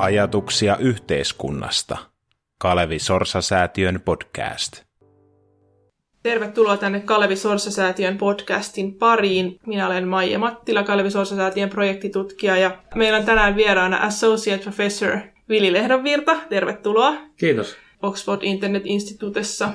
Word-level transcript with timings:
Ajatuksia 0.00 0.76
yhteiskunnasta. 0.76 1.98
Kalevi 2.58 2.98
Sorsa-säätiön 2.98 4.00
podcast. 4.04 4.82
Tervetuloa 6.22 6.76
tänne 6.76 7.00
Kalevi 7.00 7.36
Sorsa-säätiön 7.36 8.18
podcastin 8.18 8.94
pariin. 8.94 9.58
Minä 9.66 9.86
olen 9.86 10.08
Maija 10.08 10.38
Mattila, 10.38 10.82
Kalevi 10.82 11.10
Sorsa-säätiön 11.10 11.68
projektitutkija 11.68 12.56
ja 12.56 12.78
meillä 12.94 13.18
on 13.18 13.24
tänään 13.24 13.56
vieraana 13.56 13.96
Associate 13.96 14.62
Professor 14.62 15.18
Vili 15.48 15.72
Lehdonvirta. 15.72 16.36
Tervetuloa. 16.48 17.14
Kiitos. 17.36 17.76
Oxford 18.02 18.40
Internet 18.42 18.82
Institutessa. 18.86 19.68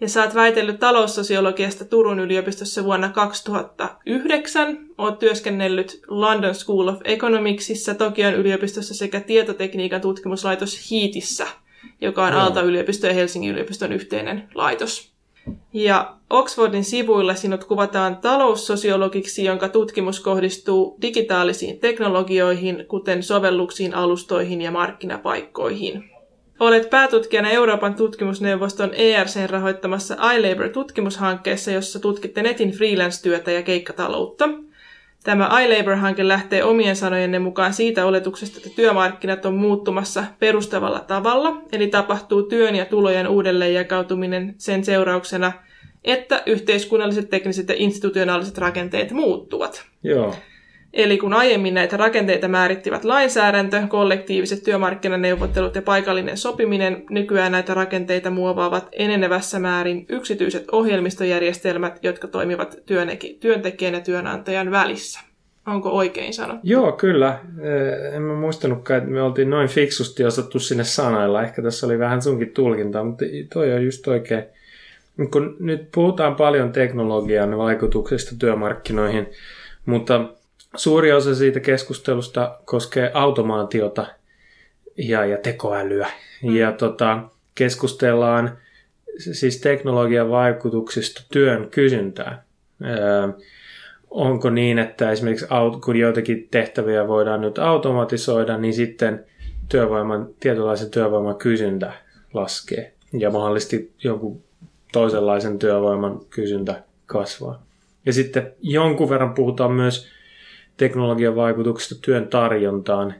Ja 0.00 0.08
sä 0.08 0.24
oot 0.24 0.34
väitellyt 0.34 0.80
taloussosiologiasta 0.80 1.84
Turun 1.84 2.20
yliopistossa 2.20 2.84
vuonna 2.84 3.08
2009. 3.08 4.78
Oot 4.98 5.18
työskennellyt 5.18 6.02
London 6.08 6.54
School 6.54 6.88
of 6.88 7.00
Economicsissa, 7.04 7.94
Tokion 7.94 8.34
yliopistossa 8.34 8.94
sekä 8.94 9.20
tietotekniikan 9.20 10.00
tutkimuslaitos 10.00 10.90
HEATissä, 10.90 11.46
joka 12.00 12.26
on 12.26 12.32
Aalto-yliopisto 12.32 13.06
ja 13.06 13.12
Helsingin 13.12 13.50
yliopiston 13.50 13.92
yhteinen 13.92 14.48
laitos. 14.54 15.10
Ja 15.72 16.14
Oxfordin 16.30 16.84
sivuilla 16.84 17.34
sinut 17.34 17.64
kuvataan 17.64 18.16
taloussosiologiksi, 18.16 19.44
jonka 19.44 19.68
tutkimus 19.68 20.20
kohdistuu 20.20 20.98
digitaalisiin 21.02 21.80
teknologioihin, 21.80 22.84
kuten 22.88 23.22
sovelluksiin, 23.22 23.94
alustoihin 23.94 24.62
ja 24.62 24.70
markkinapaikkoihin. 24.70 26.09
Olet 26.60 26.90
päätutkijana 26.90 27.50
Euroopan 27.50 27.94
tutkimusneuvoston 27.94 28.94
ERCn 28.94 29.50
rahoittamassa 29.50 30.16
iLabor-tutkimushankkeessa, 30.32 31.70
jossa 31.70 32.00
tutkitte 32.00 32.42
netin 32.42 32.70
freelance-työtä 32.70 33.50
ja 33.50 33.62
keikkataloutta. 33.62 34.48
Tämä 35.24 35.50
iLabor-hanke 35.62 36.28
lähtee 36.28 36.64
omien 36.64 36.96
sanojenne 36.96 37.38
mukaan 37.38 37.72
siitä 37.72 38.06
oletuksesta, 38.06 38.56
että 38.56 38.70
työmarkkinat 38.76 39.44
on 39.44 39.54
muuttumassa 39.54 40.24
perustavalla 40.38 41.00
tavalla, 41.00 41.62
eli 41.72 41.86
tapahtuu 41.86 42.42
työn 42.42 42.76
ja 42.76 42.84
tulojen 42.84 43.28
uudelleenjakautuminen 43.28 44.54
sen 44.58 44.84
seurauksena, 44.84 45.52
että 46.04 46.42
yhteiskunnalliset, 46.46 47.30
tekniset 47.30 47.68
ja 47.68 47.74
institutionaaliset 47.78 48.58
rakenteet 48.58 49.10
muuttuvat. 49.10 49.84
Joo. 50.02 50.34
Eli 50.92 51.18
kun 51.18 51.34
aiemmin 51.34 51.74
näitä 51.74 51.96
rakenteita 51.96 52.48
määrittivät 52.48 53.04
lainsäädäntö, 53.04 53.82
kollektiiviset 53.88 54.62
työmarkkinaneuvottelut 54.62 55.74
ja 55.74 55.82
paikallinen 55.82 56.36
sopiminen, 56.36 57.04
nykyään 57.10 57.52
näitä 57.52 57.74
rakenteita 57.74 58.30
muovaavat 58.30 58.88
enenevässä 58.92 59.58
määrin 59.58 60.06
yksityiset 60.08 60.64
ohjelmistojärjestelmät, 60.72 61.98
jotka 62.02 62.28
toimivat 62.28 62.78
työntekijän 63.40 63.94
ja 63.94 64.00
työnantajan 64.00 64.70
välissä. 64.70 65.20
Onko 65.66 65.90
oikein 65.90 66.34
sanottu? 66.34 66.60
Joo, 66.62 66.92
kyllä. 66.92 67.38
En 68.12 68.22
mä 68.22 68.34
muistanutkaan, 68.34 68.98
että 68.98 69.10
me 69.10 69.22
oltiin 69.22 69.50
noin 69.50 69.68
fiksusti 69.68 70.24
osattu 70.24 70.58
sinne 70.58 70.84
sanailla. 70.84 71.42
Ehkä 71.42 71.62
tässä 71.62 71.86
oli 71.86 71.98
vähän 71.98 72.22
sunkin 72.22 72.50
tulkinta, 72.50 73.04
mutta 73.04 73.24
toi 73.52 73.72
on 73.72 73.84
just 73.84 74.08
oikein. 74.08 74.44
Kun 75.30 75.56
nyt 75.60 75.88
puhutaan 75.94 76.34
paljon 76.34 76.72
teknologian 76.72 77.58
vaikutuksista 77.58 78.34
työmarkkinoihin, 78.38 79.26
mutta 79.86 80.24
Suuri 80.76 81.12
osa 81.12 81.34
siitä 81.34 81.60
keskustelusta 81.60 82.58
koskee 82.64 83.10
automaatiota 83.14 84.06
ja, 84.96 85.24
ja 85.24 85.36
tekoälyä. 85.36 86.10
Mm. 86.42 86.56
Ja 86.56 86.72
tota, 86.72 87.22
keskustellaan 87.54 88.58
siis 89.18 89.60
teknologian 89.60 90.30
vaikutuksista 90.30 91.22
työn 91.32 91.70
kysyntään. 91.70 92.42
Öö, 92.84 93.28
onko 94.10 94.50
niin, 94.50 94.78
että 94.78 95.10
esimerkiksi 95.10 95.46
kun 95.84 95.96
joitakin 95.96 96.48
tehtäviä 96.50 97.08
voidaan 97.08 97.40
nyt 97.40 97.58
automatisoida, 97.58 98.58
niin 98.58 98.74
sitten 98.74 99.24
työvoiman, 99.68 100.28
tietynlaisen 100.40 100.90
työvoiman 100.90 101.36
kysyntä 101.36 101.92
laskee 102.34 102.92
ja 103.12 103.30
mahdollisesti 103.30 103.92
jonkun 104.04 104.42
toisenlaisen 104.92 105.58
työvoiman 105.58 106.20
kysyntä 106.30 106.82
kasvaa. 107.06 107.62
Ja 108.06 108.12
sitten 108.12 108.52
jonkun 108.60 109.10
verran 109.10 109.34
puhutaan 109.34 109.72
myös 109.72 110.08
teknologian 110.76 111.36
vaikutuksesta 111.36 112.02
työn 112.04 112.28
tarjontaan, 112.28 113.14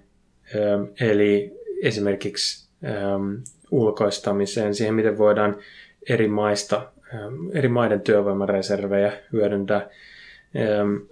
ähm, 0.56 0.83
eli 1.00 1.53
esimerkiksi 1.83 2.69
ähm, 2.84 3.34
ulkoistamiseen, 3.71 4.75
siihen 4.75 4.94
miten 4.94 5.19
voidaan 5.19 5.56
eri 6.09 6.28
maista, 6.28 6.91
ähm, 7.15 7.34
eri 7.53 7.69
maiden 7.69 8.00
työvoimareservejä 8.00 9.12
hyödyntää. 9.33 9.89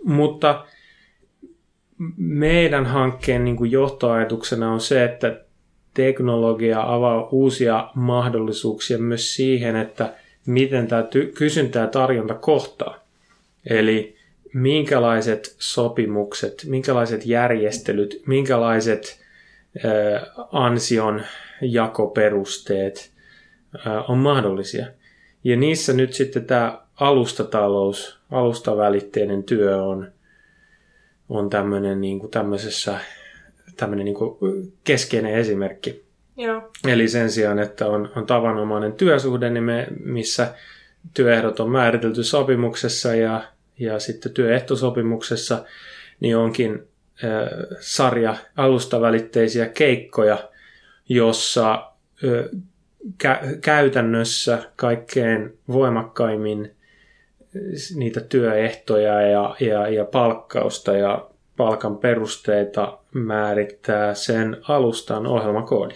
Mutta 0.04 0.66
meidän 2.16 2.86
hankkeen 2.86 3.44
niin 3.44 3.70
johtoajatuksena 3.70 4.72
on 4.72 4.80
se, 4.80 5.04
että 5.04 5.40
teknologia 5.94 6.94
avaa 6.94 7.28
uusia 7.30 7.88
mahdollisuuksia 7.94 8.98
myös 8.98 9.34
siihen, 9.34 9.76
että 9.76 10.14
miten 10.46 10.86
tämä 10.86 11.04
kysyntä 11.34 11.78
ja 11.78 11.86
tarjonta 11.86 12.34
kohtaa. 12.34 12.98
Eli 13.66 14.17
minkälaiset 14.54 15.54
sopimukset, 15.58 16.64
minkälaiset 16.66 17.26
järjestelyt, 17.26 18.22
minkälaiset 18.26 19.20
ansion 20.52 21.22
jakoperusteet 21.60 23.10
on 24.08 24.18
mahdollisia. 24.18 24.86
Ja 25.44 25.56
niissä 25.56 25.92
nyt 25.92 26.12
sitten 26.12 26.44
tämä 26.44 26.82
alustatalous, 27.00 28.18
alustavälitteinen 28.30 29.44
työ 29.44 29.82
on, 29.82 30.12
on 31.28 31.50
tämmöinen 31.50 32.00
niin 32.00 32.20
kuin 32.20 32.30
tämmöisessä 32.30 32.98
tämmöinen 33.76 34.04
niin 34.04 34.14
kuin 34.14 34.38
keskeinen 34.84 35.34
esimerkki. 35.34 36.04
Joo. 36.36 36.70
Eli 36.88 37.08
sen 37.08 37.30
sijaan, 37.30 37.58
että 37.58 37.86
on, 37.86 38.12
on 38.16 38.26
tavanomainen 38.26 38.92
työsuhde, 38.92 39.50
niin 39.50 39.64
me, 39.64 39.86
missä 40.04 40.54
työehdot 41.14 41.60
on 41.60 41.70
määritelty 41.70 42.24
sopimuksessa 42.24 43.14
ja 43.14 43.42
ja 43.78 43.98
sitten 43.98 44.32
työehtosopimuksessa 44.32 45.64
niin 46.20 46.36
onkin 46.36 46.88
sarja 47.80 48.36
alustavälitteisiä 48.56 49.66
keikkoja, 49.66 50.50
jossa 51.08 51.92
kä- 53.24 53.58
käytännössä 53.60 54.58
kaikkein 54.76 55.58
voimakkaimmin 55.68 56.74
niitä 57.94 58.20
työehtoja 58.20 59.22
ja, 59.22 59.56
ja, 59.60 59.88
ja 59.88 60.04
palkkausta 60.04 60.96
ja 60.96 61.30
palkan 61.56 61.98
perusteita 61.98 62.98
määrittää 63.14 64.14
sen 64.14 64.56
alustan 64.68 65.26
ohjelmakoodi. 65.26 65.94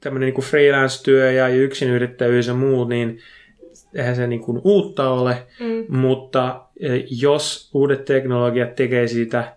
Tämmöinen 0.00 0.34
niin 0.34 0.44
freelance-työ 0.44 1.32
ja 1.32 1.48
yksinyrittäjyys 1.48 2.46
ja 2.46 2.54
muu, 2.54 2.84
niin 2.84 3.18
eihän 3.94 4.16
se 4.16 4.26
niin 4.26 4.40
kuin 4.40 4.60
uutta 4.64 5.10
ole, 5.10 5.46
mm. 5.60 5.96
mutta 5.96 6.62
e, 6.80 6.88
jos 7.10 7.70
uudet 7.74 8.04
teknologiat 8.04 8.74
tekee 8.74 9.08
siitä 9.08 9.56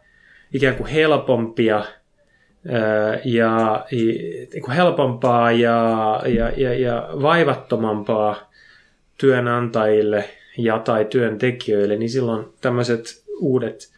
ikään 0.54 0.76
kuin 0.76 0.88
helpompia 0.88 1.86
e, 2.66 2.76
ja 3.26 3.86
niin 3.92 4.64
kuin 4.64 4.76
helpompaa 4.76 5.52
ja, 5.52 6.22
ja, 6.26 6.52
ja, 6.58 6.74
ja 6.74 7.10
vaivattomampaa 7.22 8.52
työnantajille 9.18 10.30
ja 10.58 10.80
tai 10.80 11.06
työntekijöille, 11.06 11.96
niin 11.96 12.10
silloin 12.10 12.46
tämmöiset 12.62 13.24
uudet 13.40 13.94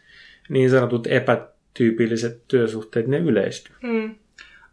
niin 0.48 0.70
sanotut 0.70 1.06
epätyypilliset 1.06 2.42
työsuhteet, 2.48 3.06
ne 3.06 3.18
yleistyy. 3.18 3.76
Mm. 3.82 4.14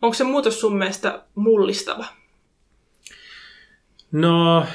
Onko 0.01 0.13
se 0.13 0.23
muutos 0.23 0.59
sun 0.59 0.77
mielestä 0.77 1.21
mullistava? 1.35 2.05
No, 4.11 4.65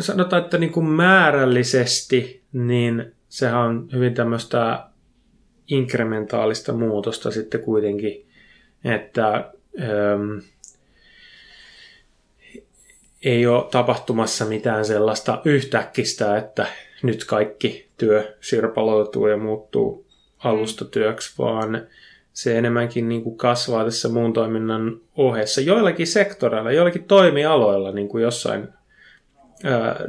sanotaan, 0.00 0.42
että 0.42 0.58
niin 0.58 0.72
kuin 0.72 0.86
määrällisesti, 0.86 2.42
niin 2.52 3.12
sehän 3.28 3.60
on 3.60 3.88
hyvin 3.92 4.14
tämmöistä 4.14 4.86
inkrementaalista 5.68 6.72
muutosta 6.72 7.30
sitten 7.30 7.60
kuitenkin, 7.60 8.26
että 8.84 9.50
ähm, 9.80 10.38
ei 13.24 13.46
ole 13.46 13.64
tapahtumassa 13.70 14.44
mitään 14.44 14.84
sellaista 14.84 15.42
yhtäkkistä, 15.44 16.36
että 16.36 16.66
nyt 17.02 17.24
kaikki 17.24 17.88
työ 17.96 18.36
sirpaloituu 18.40 19.26
ja 19.26 19.36
muuttuu 19.36 20.06
alustatyöksi, 20.38 21.34
vaan 21.38 21.86
se 22.32 22.58
enemmänkin 22.58 23.08
niin 23.08 23.22
kuin 23.22 23.36
kasvaa 23.36 23.84
tässä 23.84 24.08
muun 24.08 24.32
toiminnan 24.32 25.00
ohessa. 25.16 25.60
Joillakin 25.60 26.06
sektoreilla, 26.06 26.72
joillakin 26.72 27.04
toimialoilla, 27.04 27.92
niin 27.92 28.08
kuin 28.08 28.22
jossain 28.22 28.68
ää, 29.64 30.04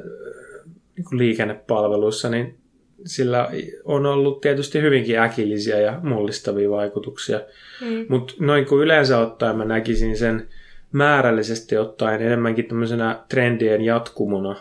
niin 0.97 1.05
kuin 1.09 1.17
liikennepalveluissa, 1.17 2.29
niin 2.29 2.57
sillä 3.05 3.49
on 3.83 4.05
ollut 4.05 4.41
tietysti 4.41 4.81
hyvinkin 4.81 5.19
äkillisiä 5.19 5.79
ja 5.79 5.99
mullistavia 6.03 6.69
vaikutuksia. 6.69 7.41
Mm. 7.81 8.05
Mutta 8.09 8.33
noin 8.39 8.65
kuin 8.65 8.83
yleensä 8.83 9.19
ottaen 9.19 9.57
mä 9.57 9.65
näkisin 9.65 10.17
sen 10.17 10.47
määrällisesti 10.91 11.77
ottaen 11.77 12.21
enemmänkin 12.21 12.65
tämmöisenä 12.65 13.19
trendien 13.29 13.81
jatkumona 13.81 14.55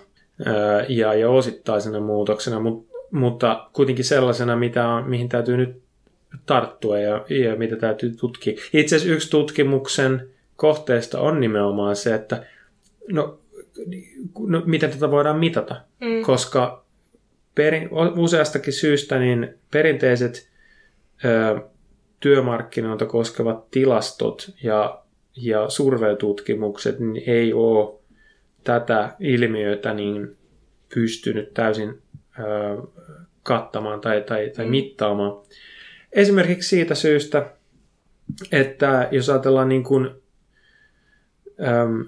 ja, 0.88 1.14
ja 1.14 1.30
osittaisena 1.30 2.00
muutoksena, 2.00 2.60
mut, 2.60 2.86
mutta 3.10 3.68
kuitenkin 3.72 4.04
sellaisena, 4.04 4.56
mitä 4.56 4.88
on, 4.88 5.10
mihin 5.10 5.28
täytyy 5.28 5.56
nyt 5.56 5.82
tarttua 6.46 6.98
ja, 6.98 7.24
ja 7.28 7.56
mitä 7.56 7.76
täytyy 7.76 8.14
tutkia. 8.16 8.54
Itse 8.72 8.96
asiassa 8.96 9.14
yksi 9.14 9.30
tutkimuksen 9.30 10.28
kohteesta 10.56 11.20
on 11.20 11.40
nimenomaan 11.40 11.96
se, 11.96 12.14
että 12.14 12.46
no, 13.12 13.38
no 14.46 14.62
miten 14.66 14.90
tätä 14.90 15.10
voidaan 15.10 15.38
mitata, 15.38 15.80
mm. 16.00 16.22
koska 16.22 16.84
perin, 17.54 17.88
useastakin 18.16 18.72
syystä 18.72 19.18
niin 19.18 19.54
perinteiset 19.70 20.48
ö, 21.24 21.60
työmarkkinoita 22.20 23.06
koskevat 23.06 23.70
tilastot 23.70 24.50
ja, 24.62 25.02
ja 25.36 25.68
surveytutkimukset 25.68 26.98
niin 26.98 27.22
ei 27.26 27.52
ole 27.52 28.00
tätä 28.64 29.16
ilmiötä 29.20 29.94
niin 29.94 30.36
pystynyt 30.94 31.54
täysin 31.54 32.02
ö, 32.38 32.42
kattamaan 33.42 34.00
tai, 34.00 34.22
tai, 34.22 34.50
tai 34.56 34.64
mm. 34.64 34.70
mittaamaan. 34.70 35.42
Esimerkiksi 36.12 36.68
siitä 36.68 36.94
syystä, 36.94 37.50
että 38.52 39.08
jos 39.10 39.30
ajatellaan 39.30 39.68
niin 39.68 39.84
kuin, 39.84 40.10
äm, 41.66 42.06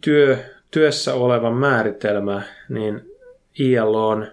työ, 0.00 0.38
työssä 0.74 1.14
olevan 1.14 1.54
määritelmä, 1.54 2.42
niin 2.68 3.10
ILO 3.58 4.08
on 4.08 4.26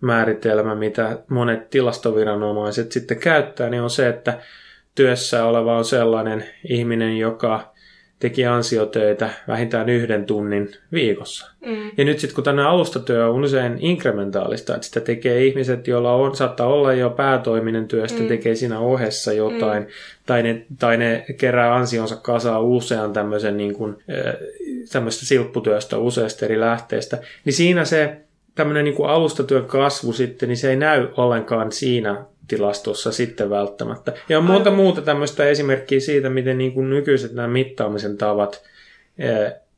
määritelmä, 0.00 0.74
mitä 0.74 1.18
monet 1.28 1.70
tilastoviranomaiset 1.70 2.92
sitten 2.92 3.18
käyttää, 3.18 3.70
niin 3.70 3.82
on 3.82 3.90
se, 3.90 4.08
että 4.08 4.38
työssä 4.94 5.44
oleva 5.44 5.78
on 5.78 5.84
sellainen 5.84 6.44
ihminen, 6.68 7.18
joka 7.18 7.72
teki 8.18 8.46
ansiotöitä 8.46 9.30
vähintään 9.48 9.88
yhden 9.88 10.24
tunnin 10.24 10.70
viikossa. 10.92 11.50
Mm. 11.66 11.90
Ja 11.96 12.04
nyt 12.04 12.18
sitten 12.18 12.34
kun 12.34 12.44
tänne 12.44 12.62
alustatyö 12.62 13.26
on 13.26 13.44
usein 13.44 13.76
inkrementaalista, 13.78 14.74
että 14.74 14.86
sitä 14.86 15.00
tekee 15.00 15.44
ihmiset, 15.44 15.88
joilla 15.88 16.12
on, 16.12 16.36
saattaa 16.36 16.66
olla 16.66 16.92
jo 16.92 17.10
päätoiminen 17.10 17.88
työ, 17.88 18.08
sitten 18.08 18.26
mm. 18.26 18.28
tekee 18.28 18.54
siinä 18.54 18.78
ohessa 18.78 19.32
jotain, 19.32 19.82
mm. 19.82 19.88
tai, 20.26 20.42
ne, 20.42 20.66
tai 20.78 20.96
ne 20.96 21.24
kerää 21.36 21.74
ansionsa 21.74 22.16
kasaan 22.16 22.64
usean 22.64 23.12
tämmöisen 23.12 23.56
niin 23.56 23.74
kuin, 23.74 23.96
tämmöistä 24.92 25.26
silpputyöstä 25.26 25.98
useasta 25.98 26.44
eri 26.44 26.60
lähteestä, 26.60 27.18
niin 27.44 27.52
siinä 27.52 27.84
se 27.84 28.16
tämmöinen 28.54 28.84
niin 28.84 28.94
kuin 28.94 29.08
alustatyön 29.08 29.64
kasvu 29.64 30.12
sitten, 30.12 30.48
niin 30.48 30.56
se 30.56 30.70
ei 30.70 30.76
näy 30.76 31.08
ollenkaan 31.16 31.72
siinä 31.72 32.24
tilastossa 32.48 33.12
sitten 33.12 33.50
välttämättä. 33.50 34.12
Ja 34.28 34.38
on 34.38 34.44
monta 34.44 34.70
muuta 34.70 35.02
tämmöistä 35.02 35.48
esimerkkiä 35.48 36.00
siitä, 36.00 36.30
miten 36.30 36.58
niin 36.58 36.72
kuin 36.72 36.90
nykyiset 36.90 37.32
nämä 37.32 37.48
mittaamisen 37.48 38.16
tavat 38.16 38.62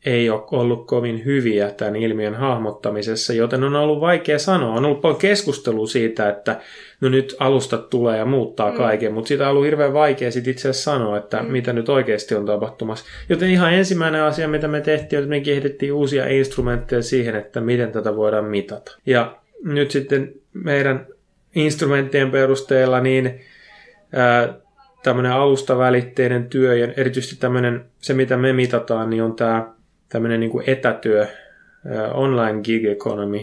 ei 0.06 0.30
ole 0.30 0.42
ollut 0.50 0.86
kovin 0.86 1.24
hyviä 1.24 1.70
tämän 1.70 1.96
ilmiön 1.96 2.34
hahmottamisessa, 2.34 3.32
joten 3.32 3.64
on 3.64 3.76
ollut 3.76 4.00
vaikea 4.00 4.38
sanoa. 4.38 4.74
On 4.74 4.84
ollut 4.84 5.00
paljon 5.00 5.20
keskustelua 5.20 5.86
siitä, 5.86 6.28
että 6.28 6.60
no 7.00 7.08
nyt 7.08 7.36
alustat 7.38 7.90
tulee 7.90 8.18
ja 8.18 8.24
muuttaa 8.24 8.70
mm. 8.70 8.76
kaiken, 8.76 9.14
mutta 9.14 9.28
siitä 9.28 9.44
on 9.44 9.50
ollut 9.50 9.64
hirveän 9.64 9.92
vaikea 9.92 10.30
sit 10.30 10.48
itse 10.48 10.68
asiassa 10.68 10.90
sanoa, 10.90 11.18
että 11.18 11.42
mm. 11.42 11.52
mitä 11.52 11.72
nyt 11.72 11.88
oikeasti 11.88 12.34
on 12.34 12.46
tapahtumassa. 12.46 13.04
Joten 13.28 13.50
ihan 13.50 13.74
ensimmäinen 13.74 14.22
asia, 14.22 14.48
mitä 14.48 14.68
me 14.68 14.80
tehtiin, 14.80 15.18
on, 15.18 15.22
että 15.22 15.30
me 15.30 15.40
kehitettiin 15.40 15.92
uusia 15.92 16.28
instrumentteja 16.28 17.02
siihen, 17.02 17.36
että 17.36 17.60
miten 17.60 17.92
tätä 17.92 18.16
voidaan 18.16 18.44
mitata. 18.44 18.98
Ja 19.06 19.36
nyt 19.64 19.90
sitten 19.90 20.32
meidän 20.52 21.06
instrumenttien 21.54 22.30
perusteella 22.30 23.00
niin 23.00 23.40
ää, 24.12 24.54
tämmöinen 25.02 25.32
alustavälitteinen 25.32 26.46
työ 26.48 26.76
ja 26.76 26.88
erityisesti 26.96 27.36
tämmöinen, 27.40 27.84
se 27.98 28.14
mitä 28.14 28.36
me 28.36 28.52
mitataan, 28.52 29.10
niin 29.10 29.22
on 29.22 29.36
tämä 29.36 29.77
tämmöinen 30.08 30.40
niin 30.40 30.62
etätyö, 30.66 31.26
online 32.14 32.60
gig 32.62 32.84
economy, 32.84 33.40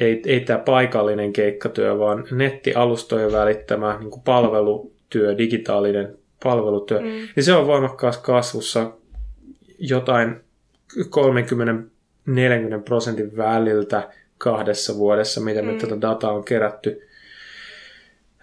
ei, 0.00 0.22
ei 0.26 0.40
tämä 0.40 0.58
paikallinen 0.58 1.32
keikkatyö, 1.32 1.98
vaan 1.98 2.24
nettialustojen 2.30 3.32
välittämä 3.32 3.96
niin 4.00 4.10
kuin 4.10 4.22
palvelutyö, 4.22 5.38
digitaalinen 5.38 6.18
palvelutyö, 6.42 7.00
mm. 7.00 7.06
niin 7.06 7.44
se 7.44 7.52
on 7.52 7.66
voimakkaassa 7.66 8.22
kasvussa 8.22 8.92
jotain 9.78 10.36
30-40 10.96 11.00
prosentin 12.84 13.36
väliltä 13.36 14.08
kahdessa 14.38 14.96
vuodessa, 14.96 15.40
mitä 15.40 15.62
mm. 15.62 15.68
me 15.68 15.74
tätä 15.74 16.00
dataa 16.00 16.32
on 16.32 16.44
kerätty. 16.44 17.08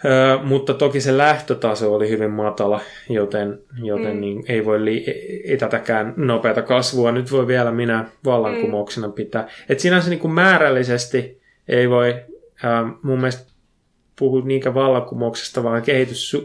Ö, 0.05 0.39
mutta 0.43 0.73
toki 0.73 1.01
se 1.01 1.17
lähtötaso 1.17 1.93
oli 1.95 2.09
hyvin 2.09 2.31
matala, 2.31 2.81
joten, 3.09 3.59
joten 3.83 4.13
mm. 4.13 4.21
niin 4.21 4.43
ei 4.47 4.65
voi 4.65 4.85
li- 4.85 5.05
ei 5.45 5.57
tätäkään 5.57 6.13
nopeata 6.17 6.61
kasvua 6.61 7.11
nyt 7.11 7.31
voi 7.31 7.47
vielä 7.47 7.71
minä 7.71 8.05
vallankumouksena 8.25 9.07
mm. 9.07 9.13
pitää. 9.13 9.47
Et 9.69 9.79
sinänsä 9.79 10.09
niin 10.09 10.19
kuin 10.19 10.33
määrällisesti 10.33 11.41
ei 11.67 11.89
voi 11.89 12.09
äh, 12.65 12.91
mun 13.03 13.19
mielestä 13.19 13.51
puhu 14.19 14.41
niinkään 14.41 14.75
vallankumouksesta, 14.75 15.63
vaan 15.63 15.81
kehitys, 15.81 16.37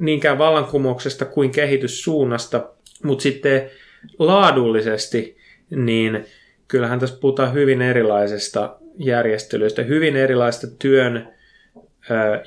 niinkään 0.00 0.38
vallankumouksesta 0.38 1.24
kuin 1.24 1.50
kehityssuunnasta, 1.50 2.68
mutta 3.04 3.22
sitten 3.22 3.70
laadullisesti, 4.18 5.36
niin 5.70 6.24
kyllähän 6.68 7.00
tässä 7.00 7.18
puhutaan 7.20 7.54
hyvin 7.54 7.82
erilaisesta 7.82 8.76
järjestelyistä, 8.98 9.82
hyvin 9.82 10.16
erilaista 10.16 10.66
työn 10.78 11.28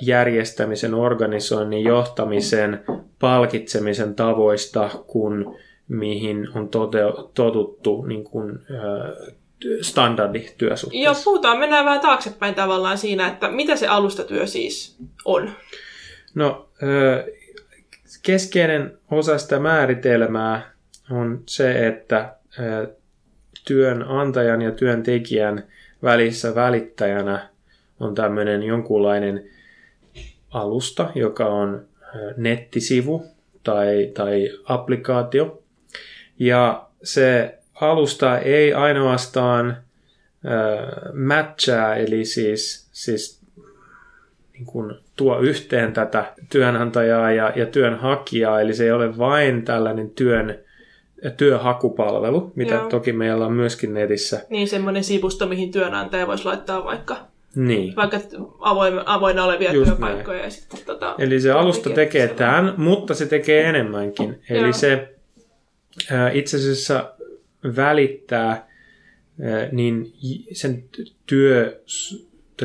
järjestämisen, 0.01 0.93
organisoinnin, 0.93 1.83
johtamisen, 1.83 2.83
palkitsemisen 3.19 4.15
tavoista, 4.15 4.89
kun 5.07 5.57
mihin 5.87 6.47
on 6.55 6.69
tote- 6.69 7.29
totuttu 7.33 8.05
niin 8.05 8.23
kuin, 8.23 8.59
standardityösuhteessa. 9.81 11.05
Joo, 11.05 11.15
puhutaan, 11.23 11.59
mennään 11.59 11.85
vähän 11.85 11.99
taaksepäin 11.99 12.55
tavallaan 12.55 12.97
siinä, 12.97 13.27
että 13.27 13.47
mitä 13.47 13.75
se 13.75 13.87
alustatyö 13.87 14.47
siis 14.47 14.97
on. 15.25 15.51
No, 16.35 16.69
keskeinen 18.23 18.97
osa 19.11 19.37
sitä 19.37 19.59
määritelmää 19.59 20.71
on 21.11 21.43
se, 21.45 21.87
että 21.87 22.35
työnantajan 23.67 24.61
ja 24.61 24.71
työntekijän 24.71 25.63
välissä 26.03 26.55
välittäjänä 26.55 27.49
on 27.99 28.15
tämmöinen 28.15 28.63
jonkunlainen 28.63 29.49
alusta, 30.49 31.11
joka 31.15 31.45
on 31.45 31.85
nettisivu 32.37 33.25
tai, 33.63 34.11
tai 34.13 34.49
applikaatio. 34.63 35.63
Ja 36.39 36.87
se 37.03 37.57
alusta 37.81 38.39
ei 38.39 38.73
ainoastaan 38.73 39.69
äh, 39.69 39.77
matchaa, 41.13 41.95
eli 41.95 42.25
siis, 42.25 42.89
siis 42.91 43.41
niin 44.53 44.65
kuin 44.65 44.95
tuo 45.15 45.39
yhteen 45.39 45.93
tätä 45.93 46.33
työnantajaa 46.49 47.31
ja, 47.31 47.53
ja 47.55 47.65
työnhakijaa, 47.65 48.61
eli 48.61 48.73
se 48.73 48.83
ei 48.83 48.91
ole 48.91 49.17
vain 49.17 49.65
tällainen 49.65 50.09
työn 50.09 50.59
työhakupalvelu, 51.37 52.51
mitä 52.55 52.75
Joo. 52.75 52.89
toki 52.89 53.13
meillä 53.13 53.45
on 53.45 53.53
myöskin 53.53 53.93
netissä. 53.93 54.45
Niin, 54.49 54.67
semmoinen 54.67 55.03
sivusto, 55.03 55.47
mihin 55.47 55.71
työnantaja 55.71 56.27
voisi 56.27 56.45
laittaa 56.45 56.83
vaikka 56.83 57.24
niin. 57.55 57.95
Vaikka 57.95 58.19
avoin, 58.59 58.93
avoinna 59.05 59.45
olevia 59.45 59.73
Just 59.73 59.89
työpaikkoja. 59.89 60.43
Ja 60.43 60.49
sitten, 60.49 60.79
tota, 60.85 61.15
Eli 61.17 61.41
se 61.41 61.51
alusta 61.51 61.89
tekee 61.89 62.27
tämän, 62.27 62.73
mutta 62.77 63.13
se 63.13 63.25
tekee 63.25 63.69
enemmänkin. 63.69 64.41
Eli 64.49 64.59
Joo. 64.59 64.73
se 64.73 65.15
ää, 66.11 66.31
itse 66.31 66.57
asiassa 66.57 67.13
välittää 67.75 68.67
ää, 69.41 69.69
niin 69.71 70.13
sen 70.51 70.83
työ, 71.25 71.81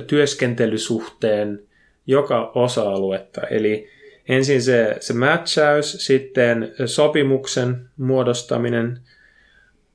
työskentelysuhteen 0.07 1.63
joka 2.07 2.53
osa-aluetta. 2.55 3.41
Eli 3.41 3.89
ensin 4.29 4.63
se, 4.63 4.97
se 5.01 5.15
matchaus, 5.15 5.93
sitten 6.07 6.75
sopimuksen 6.87 7.89
muodostaminen, 7.97 9.01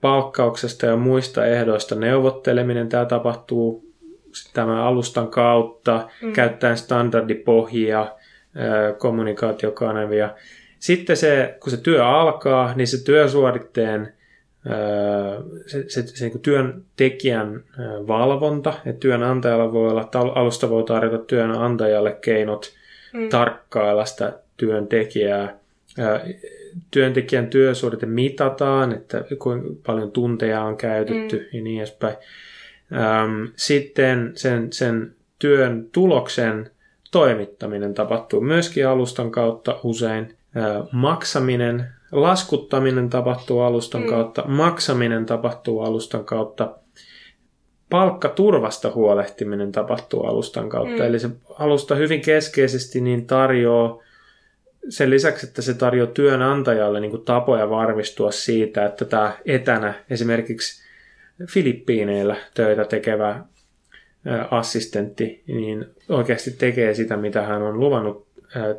palkkauksesta 0.02 0.86
ja 0.86 0.96
muista 0.96 1.46
ehdoista 1.46 1.96
neuvotteleminen. 1.96 2.90
Tämä 2.90 3.06
tapahtuu 3.06 3.85
tämän 4.54 4.78
alustan 4.78 5.28
kautta, 5.28 6.10
mm. 6.22 6.34
käyttäen 6.34 6.78
standardipohjia, 6.78 8.08
kommunikaatiokanavia. 8.98 10.30
Sitten 10.80 11.18
se, 11.18 11.58
kun 11.60 11.72
se 11.72 11.78
työ 11.78 12.06
alkaa, 12.06 12.74
niin 12.76 12.88
se 12.88 13.04
työsuoritteen 13.04 14.14
se, 15.66 15.84
se, 15.88 16.08
se 16.08 16.28
niin 16.28 16.40
työntekijän 16.40 17.64
valvonta, 18.08 18.74
että 18.86 19.00
työnantajalla 19.00 19.74
voi 19.74 19.92
olla, 19.92 20.10
alusta 20.14 20.70
voi 20.70 20.84
tarjota 20.84 21.18
työnantajalle 21.18 22.18
keinot 22.22 22.74
mm. 23.14 23.30
tarkkailla 23.30 24.06
sitä 24.06 24.40
työntekijää. 24.58 25.58
Työntekijän 26.92 27.48
työsuorite 27.48 28.06
mitataan, 28.06 28.92
että 28.92 29.24
kuinka 29.40 29.70
paljon 29.86 30.12
tunteja 30.12 30.62
on 30.62 30.78
käytetty 30.78 31.38
mm. 31.38 31.58
ja 31.58 31.64
niin 31.64 31.80
edespäin. 31.80 32.16
Sitten 33.56 34.32
sen, 34.36 34.74
sen 34.74 35.16
työn 35.40 35.90
tuloksen 35.92 36.72
toimittaminen 37.12 37.94
tapahtuu 37.94 38.42
myöskin 38.42 38.88
alustan 38.88 39.32
kautta 39.32 39.80
usein. 39.84 40.38
Maksaminen, 40.92 41.88
laskuttaminen 42.12 43.10
tapahtuu 43.10 43.60
alustan 43.62 44.02
mm. 44.02 44.10
kautta, 44.10 44.44
maksaminen 44.48 45.26
tapahtuu 45.26 45.82
alustan 45.82 46.26
kautta. 46.26 46.76
palkkaturvasta 47.90 48.92
huolehtiminen 48.96 49.72
tapahtuu 49.72 50.24
alustan 50.24 50.70
kautta. 50.70 51.04
Mm. 51.04 51.08
Eli 51.08 51.20
se 51.20 51.30
alusta 51.60 51.96
hyvin 51.96 52.22
keskeisesti 52.22 53.02
niin 53.02 53.28
tarjoaa 53.28 54.00
sen 54.90 55.10
lisäksi, 55.10 55.48
että 55.48 55.62
se 55.62 55.74
tarjoaa 55.74 56.12
työnantajalle 56.12 57.00
niin 57.00 57.12
kuin 57.12 57.26
tapoja 57.26 57.70
varmistua 57.70 58.32
siitä, 58.32 58.86
että 58.86 59.06
tämä 59.06 59.32
etänä 59.46 59.94
esimerkiksi 60.10 60.85
Filippiineillä 61.50 62.36
töitä 62.54 62.86
tekevä 62.86 63.44
assistentti 64.52 65.44
niin 65.48 65.86
oikeasti 66.10 66.52
tekee 66.52 66.94
sitä, 66.94 67.18
mitä 67.18 67.42
hän 67.42 67.62
on 67.62 67.80
luvannut 67.80 68.28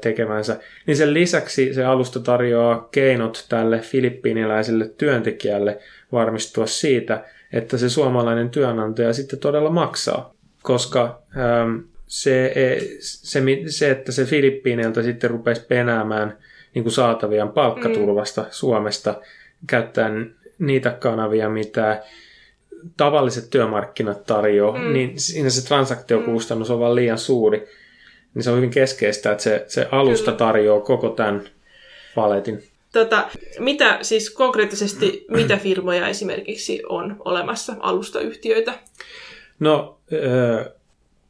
tekevänsä. 0.00 0.60
Niin 0.86 0.96
sen 0.96 1.14
lisäksi 1.14 1.74
se 1.74 1.84
alusta 1.84 2.20
tarjoaa 2.20 2.88
keinot 2.90 3.46
tälle 3.48 3.78
filippiiniläiselle 3.78 4.88
työntekijälle 4.88 5.78
varmistua 6.12 6.66
siitä, 6.66 7.24
että 7.52 7.78
se 7.78 7.88
suomalainen 7.88 8.50
työnantaja 8.50 9.12
sitten 9.12 9.38
todella 9.38 9.70
maksaa. 9.70 10.34
Koska 10.62 11.22
äm, 11.36 11.82
se, 12.06 12.54
se, 12.98 13.42
se, 13.66 13.90
että 13.90 14.12
se 14.12 14.24
Filippiineiltä 14.24 15.02
sitten 15.02 15.30
rupesi 15.30 15.66
penäämään 15.68 16.38
niin 16.74 16.82
kuin 16.82 16.92
saataviaan 16.92 17.52
palkkaturvasta 17.52 18.42
mm. 18.42 18.48
Suomesta 18.50 19.20
käyttäen 19.66 20.34
niitä 20.58 20.90
kanavia, 20.90 21.48
mitä 21.48 22.02
tavalliset 22.96 23.50
työmarkkinat 23.50 24.26
tarjoaa, 24.26 24.78
mm. 24.78 24.92
niin 24.92 25.20
siinä 25.20 25.50
se 25.50 25.66
transaktiokustannus 25.68 26.70
on 26.70 26.80
vaan 26.80 26.94
liian 26.94 27.18
suuri. 27.18 27.66
Niin 28.34 28.42
se 28.42 28.50
on 28.50 28.56
hyvin 28.56 28.70
keskeistä, 28.70 29.32
että 29.32 29.42
se, 29.42 29.64
se 29.68 29.88
alusta 29.90 30.24
Kyllä. 30.24 30.38
tarjoaa 30.38 30.80
koko 30.80 31.08
tämän 31.08 31.48
paletin. 32.14 32.62
Tota, 32.92 33.28
mitä 33.58 33.98
siis 34.02 34.30
konkreettisesti, 34.30 35.24
mitä 35.28 35.56
firmoja 35.56 36.08
esimerkiksi 36.08 36.82
on 36.88 37.16
olemassa, 37.24 37.76
alustayhtiöitä? 37.80 38.72
No, 39.60 39.98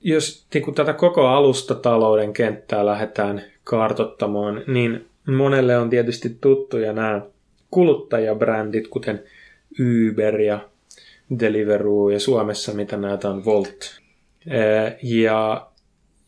jos 0.00 0.46
niin 0.54 0.64
kun 0.64 0.74
tätä 0.74 0.92
koko 0.92 1.26
alustatalouden 1.26 2.32
kenttää 2.32 2.86
lähdetään 2.86 3.42
kartottamaan, 3.64 4.62
niin 4.66 5.06
monelle 5.26 5.78
on 5.78 5.90
tietysti 5.90 6.36
tuttuja 6.40 6.92
nämä 6.92 7.20
kuluttajabrändit, 7.70 8.88
kuten 8.88 9.22
Uber 9.80 10.40
ja 10.40 10.60
Deliveroo 11.40 12.10
ja 12.10 12.20
Suomessa, 12.20 12.72
mitä 12.72 12.96
näitä 12.96 13.30
on 13.30 13.44
Volt. 13.44 14.00
Ja, 15.02 15.66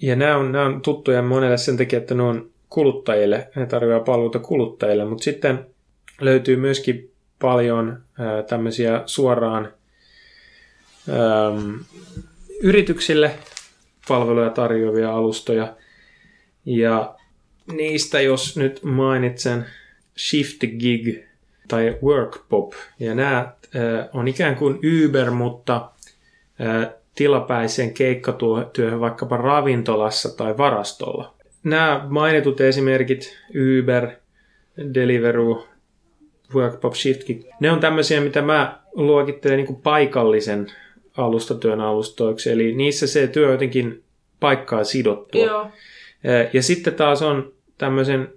ja 0.03 0.17
nämä, 0.17 0.37
on, 0.37 0.53
nämä 0.53 0.65
on 0.65 0.83
tuttuja 0.83 1.23
monelle 1.23 1.57
sen 1.57 1.77
takia, 1.77 1.99
että 1.99 2.15
ne 2.15 2.23
on 2.23 2.51
kuluttajille, 2.69 3.49
ne 3.57 3.67
tarjoaa 3.67 4.01
palveluita 4.01 4.39
kuluttajille, 4.39 5.05
mutta 5.05 5.25
sitten 5.25 5.67
löytyy 6.21 6.57
myöskin 6.57 7.11
paljon 7.39 8.03
tämmöisiä 8.49 9.03
suoraan 9.07 9.73
äm, 11.09 11.85
yrityksille 12.61 13.31
palveluja 14.09 14.51
tarjoavia 14.51 15.13
alustoja. 15.13 15.77
Ja 16.65 17.15
niistä, 17.73 18.21
jos 18.21 18.57
nyt 18.57 18.83
mainitsen 18.83 19.67
Shift 20.19 20.61
Gig 20.79 21.28
tai 21.69 21.99
Workpop, 22.03 22.73
ja 23.01 23.15
nämä 23.15 23.39
äh, 23.39 24.09
on 24.13 24.29
ikään 24.29 24.57
kuin 24.57 24.79
Uber, 25.05 25.31
mutta 25.31 25.91
äh, 26.61 26.89
tilapäiseen 27.15 27.95
keikkatyöhön 27.95 29.01
vaikkapa 29.01 29.37
ravintolassa 29.37 30.37
tai 30.37 30.59
varastolla. 30.59 31.35
Nämä 31.65 32.07
mainitut 32.09 32.61
esimerkit, 32.61 33.39
Uber, 33.51 34.09
Deliveroo, 34.95 35.67
Workpop, 36.55 36.95
Shiftgig, 36.95 37.47
ne 37.61 37.71
on 37.71 37.81
tämmöisiä, 37.81 38.21
mitä 38.21 38.43
mä 38.43 38.81
luokittelen 38.93 39.57
niin 39.57 39.67
kuin 39.67 39.83
paikallisen 39.83 40.67
alustatyön 41.17 41.81
alustoiksi, 41.81 42.51
eli 42.51 42.75
niissä 42.75 43.07
se 43.07 43.27
työ 43.27 43.53
jotenkin 43.53 44.03
paikkaa 44.41 44.85
sidottua. 44.85 45.45
Joo. 45.45 45.67
Ja 46.53 46.63
sitten 46.63 46.95
taas 46.95 47.23
on 47.23 47.53
tämmöisen 47.79 48.29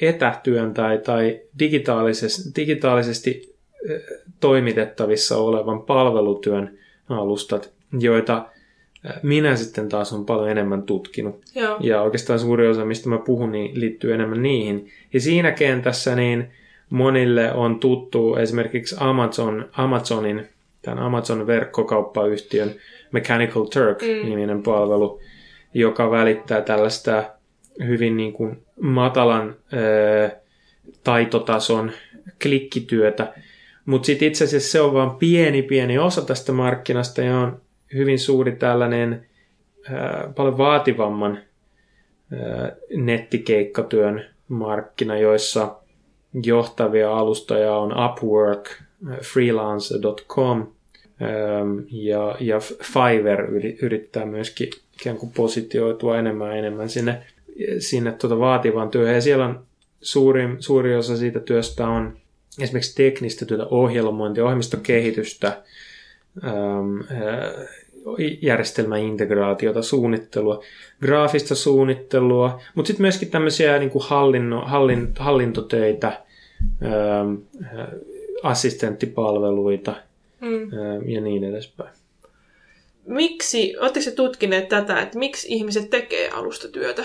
etätyön 0.00 0.74
tai, 0.74 0.98
tai 0.98 1.40
digitaalisesti, 1.58 2.50
digitaalisesti 2.56 3.54
toimitettavissa 4.40 5.36
olevan 5.36 5.82
palvelutyön 5.82 6.78
alustat, 7.08 7.72
joita 7.98 8.46
minä 9.22 9.56
sitten 9.56 9.88
taas 9.88 10.12
on 10.12 10.26
paljon 10.26 10.50
enemmän 10.50 10.82
tutkinut. 10.82 11.40
Joo. 11.54 11.76
Ja 11.80 12.02
oikeastaan 12.02 12.38
suuri 12.38 12.68
osa, 12.68 12.84
mistä 12.84 13.08
mä 13.08 13.18
puhun, 13.18 13.52
niin 13.52 13.80
liittyy 13.80 14.14
enemmän 14.14 14.42
niihin. 14.42 14.88
Ja 15.12 15.20
siinä 15.20 15.52
kentässä 15.52 16.14
niin 16.14 16.50
monille 16.90 17.52
on 17.52 17.80
tuttu 17.80 18.36
esimerkiksi 18.36 18.96
Amazon, 18.98 19.68
Amazonin, 19.72 20.48
tämän 20.82 20.98
Amazon 20.98 21.46
verkkokauppayhtiön 21.46 22.70
Mechanical 23.12 23.64
Turk-niminen 23.64 24.56
mm. 24.56 24.62
palvelu, 24.62 25.20
joka 25.74 26.10
välittää 26.10 26.60
tällaista 26.60 27.24
hyvin 27.86 28.16
niin 28.16 28.32
kuin 28.32 28.62
matalan 28.80 29.56
ää, 29.72 30.40
taitotason 31.04 31.90
klikkityötä. 32.42 33.32
Mutta 33.86 34.06
sitten 34.06 34.28
itse 34.28 34.44
asiassa 34.44 34.72
se 34.72 34.80
on 34.80 34.94
vain 34.94 35.10
pieni 35.10 35.62
pieni 35.62 35.98
osa 35.98 36.22
tästä 36.22 36.52
markkinasta 36.52 37.22
ja 37.22 37.38
on 37.38 37.60
hyvin 37.94 38.18
suuri 38.18 38.52
tällainen 38.52 39.26
ää, 39.90 40.32
paljon 40.36 40.58
vaativamman 40.58 41.38
ää, 42.32 42.72
nettikeikkatyön 42.96 44.24
markkina, 44.48 45.18
joissa 45.18 45.76
johtavia 46.44 47.16
alustoja 47.16 47.76
on 47.76 47.92
Upwork, 48.04 48.68
freelancer.com 49.22 50.66
ja, 51.90 52.36
ja 52.40 52.60
Fiverr 52.82 53.44
yrittää 53.82 54.26
myöskin 54.26 54.70
ikään 55.00 55.16
kuin 55.16 55.32
positioitua 55.32 56.18
enemmän 56.18 56.48
ja 56.48 56.54
enemmän 56.54 56.88
sinne, 56.88 57.22
sinne 57.78 58.12
tuota 58.12 58.38
vaativan 58.38 58.90
työhön. 58.90 59.14
Ja 59.14 59.20
siellä 59.20 59.46
on 59.46 59.64
suuri, 60.02 60.48
suuri 60.58 60.96
osa 60.96 61.16
siitä 61.16 61.40
työstä 61.40 61.88
on 61.88 62.16
esimerkiksi 62.60 62.94
teknistä 62.94 63.46
työtä, 63.46 63.66
ohjelmointia, 63.66 64.44
ohjelmistokehitystä, 64.44 65.62
järjestelmäintegraatiota, 68.42 69.82
suunnittelua, 69.82 70.62
graafista 71.00 71.54
suunnittelua, 71.54 72.60
mutta 72.74 72.86
sitten 72.86 73.04
myöskin 73.04 73.30
tämmöisiä 73.30 73.78
niin 73.78 73.90
kuin 73.90 74.04
hallinno, 74.04 74.60
hallin, 74.60 75.12
hallintotöitä, 75.18 76.22
assistenttipalveluita 78.42 79.94
mm. 80.40 80.70
ja 81.08 81.20
niin 81.20 81.44
edespäin 81.44 81.90
miksi, 83.10 83.76
oletteko 83.80 84.04
se 84.04 84.10
tutkineet 84.10 84.68
tätä, 84.68 85.00
että 85.02 85.18
miksi 85.18 85.46
ihmiset 85.50 85.90
tekee 85.90 86.28
alustatyötä? 86.28 87.04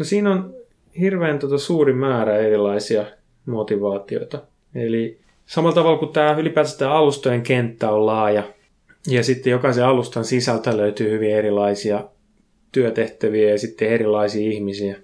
No 0.00 0.04
siinä 0.04 0.30
on 0.30 0.54
hirveän 1.00 1.38
tota 1.38 1.58
suuri 1.58 1.92
määrä 1.92 2.36
erilaisia 2.36 3.04
motivaatioita. 3.46 4.42
Eli 4.74 5.20
samalla 5.46 5.74
tavalla 5.74 5.98
kuin 5.98 6.12
tämä 6.12 6.36
ylipäätään 6.38 6.78
tämä 6.78 6.92
alustojen 6.92 7.42
kenttä 7.42 7.90
on 7.90 8.06
laaja, 8.06 8.42
ja 9.06 9.24
sitten 9.24 9.50
jokaisen 9.50 9.84
alustan 9.84 10.24
sisältä 10.24 10.76
löytyy 10.76 11.10
hyvin 11.10 11.34
erilaisia 11.34 12.04
työtehtäviä 12.72 13.50
ja 13.50 13.58
sitten 13.58 13.88
erilaisia 13.88 14.50
ihmisiä, 14.50 14.96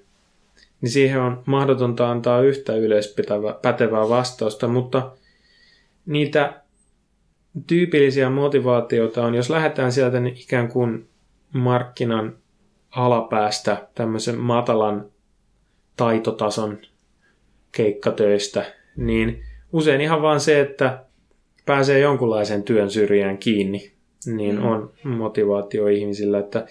niin 0.81 0.91
siihen 0.91 1.21
on 1.21 1.43
mahdotonta 1.47 2.11
antaa 2.11 2.41
yhtä 2.41 2.76
yleispätevää 2.76 4.09
vastausta, 4.09 4.69
mutta 4.69 5.11
niitä 6.07 6.61
tyypillisiä 7.67 8.31
motivaatioita 8.31 9.26
on, 9.26 9.35
jos 9.35 9.50
lähdetään 9.50 9.93
sieltä 9.93 10.21
niin 10.21 10.37
ikään 10.37 10.69
kuin 10.69 11.09
markkinan 11.53 12.37
alapäästä 12.97 13.88
tämmöisen 13.95 14.38
matalan 14.38 15.11
taitotason 15.97 16.79
keikkatöistä, 17.73 18.65
niin 18.97 19.43
usein 19.73 20.00
ihan 20.00 20.23
vaan 20.23 20.41
se, 20.41 20.61
että 20.61 21.05
pääsee 21.67 21.99
jonkunlaisen 21.99 22.62
työn 22.62 22.91
syrjään 22.91 23.38
kiinni, 23.38 23.93
niin 24.26 24.57
mm. 24.57 24.65
on 24.65 24.93
motivaatio 25.05 25.87
ihmisillä, 25.87 26.38
että 26.38 26.67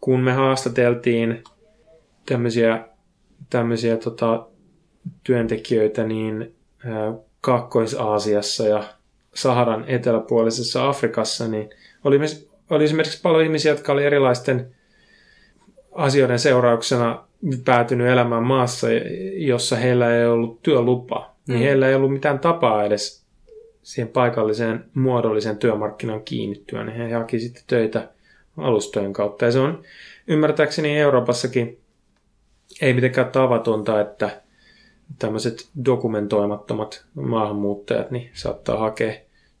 kun 0.00 0.20
me 0.20 0.32
haastateltiin 0.32 1.44
tämmöisiä, 2.26 2.88
tämmöisiä 3.50 3.96
tota, 3.96 4.46
työntekijöitä, 5.24 6.04
niin 6.04 6.54
Kaakkois-Aasiassa 7.40 8.68
ja 8.68 8.84
Saharan 9.34 9.84
eteläpuolisessa 9.86 10.88
Afrikassa, 10.88 11.48
niin 11.48 11.70
oli, 12.04 12.18
oli 12.70 12.84
esimerkiksi 12.84 13.20
paljon 13.22 13.44
ihmisiä, 13.44 13.72
jotka 13.72 13.92
oli 13.92 14.04
erilaisten 14.04 14.74
asioiden 15.98 16.38
seurauksena 16.38 17.24
päätynyt 17.64 18.08
elämään 18.08 18.42
maassa, 18.42 18.86
jossa 19.36 19.76
heillä 19.76 20.16
ei 20.16 20.26
ollut 20.26 20.62
työlupa. 20.62 21.34
Niin 21.48 21.58
mm. 21.58 21.62
heillä 21.62 21.88
ei 21.88 21.94
ollut 21.94 22.12
mitään 22.12 22.38
tapaa 22.38 22.84
edes 22.84 23.24
siihen 23.82 24.12
paikalliseen 24.12 24.84
muodollisen 24.94 25.56
työmarkkinan 25.56 26.22
kiinnittyä, 26.22 26.84
niin 26.84 26.96
he 26.96 27.12
haki 27.12 27.40
sitten 27.40 27.62
töitä 27.66 28.08
alustojen 28.56 29.12
kautta. 29.12 29.44
Ja 29.44 29.52
se 29.52 29.58
on 29.58 29.82
ymmärtääkseni 30.26 30.98
Euroopassakin 30.98 31.78
ei 32.80 32.92
mitenkään 32.94 33.30
tavatonta, 33.30 34.00
että 34.00 34.42
tämmöiset 35.18 35.68
dokumentoimattomat 35.84 37.04
maahanmuuttajat 37.14 38.10
niin 38.10 38.30
saattaa 38.32 38.78
hakea 38.78 39.14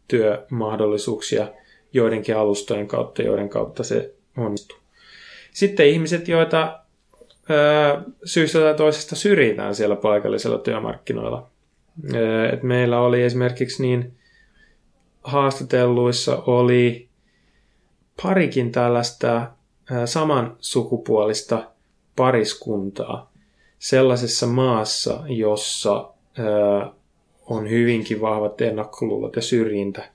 työmahdollisuuksia 0.08 1.48
joidenkin 1.92 2.36
alustojen 2.36 2.88
kautta, 2.88 3.22
joiden 3.22 3.48
kautta 3.48 3.84
se 3.84 4.14
onnistuu. 4.36 4.78
Sitten 5.52 5.86
ihmiset, 5.86 6.28
joita 6.28 6.80
ö, 7.50 8.00
syystä 8.24 8.58
tai 8.58 8.74
toisesta 8.74 9.16
syrjitään 9.16 9.74
siellä 9.74 9.96
paikallisella 9.96 10.58
työmarkkinoilla. 10.58 11.50
Ö, 12.14 12.48
et 12.48 12.62
meillä 12.62 13.00
oli 13.00 13.22
esimerkiksi 13.22 13.82
niin 13.82 14.12
haastatelluissa 15.24 16.42
oli 16.46 17.08
parikin 18.22 18.72
tällaista 18.72 19.50
saman 20.04 20.56
sukupuolista 20.60 21.70
pariskuntaa 22.16 23.32
sellaisessa 23.78 24.46
maassa, 24.46 25.24
jossa 25.28 26.10
on 27.46 27.70
hyvinkin 27.70 28.20
vahvat 28.20 28.60
ennakkoluulot 28.60 29.36
ja 29.36 29.42
syrjintä 29.42 30.10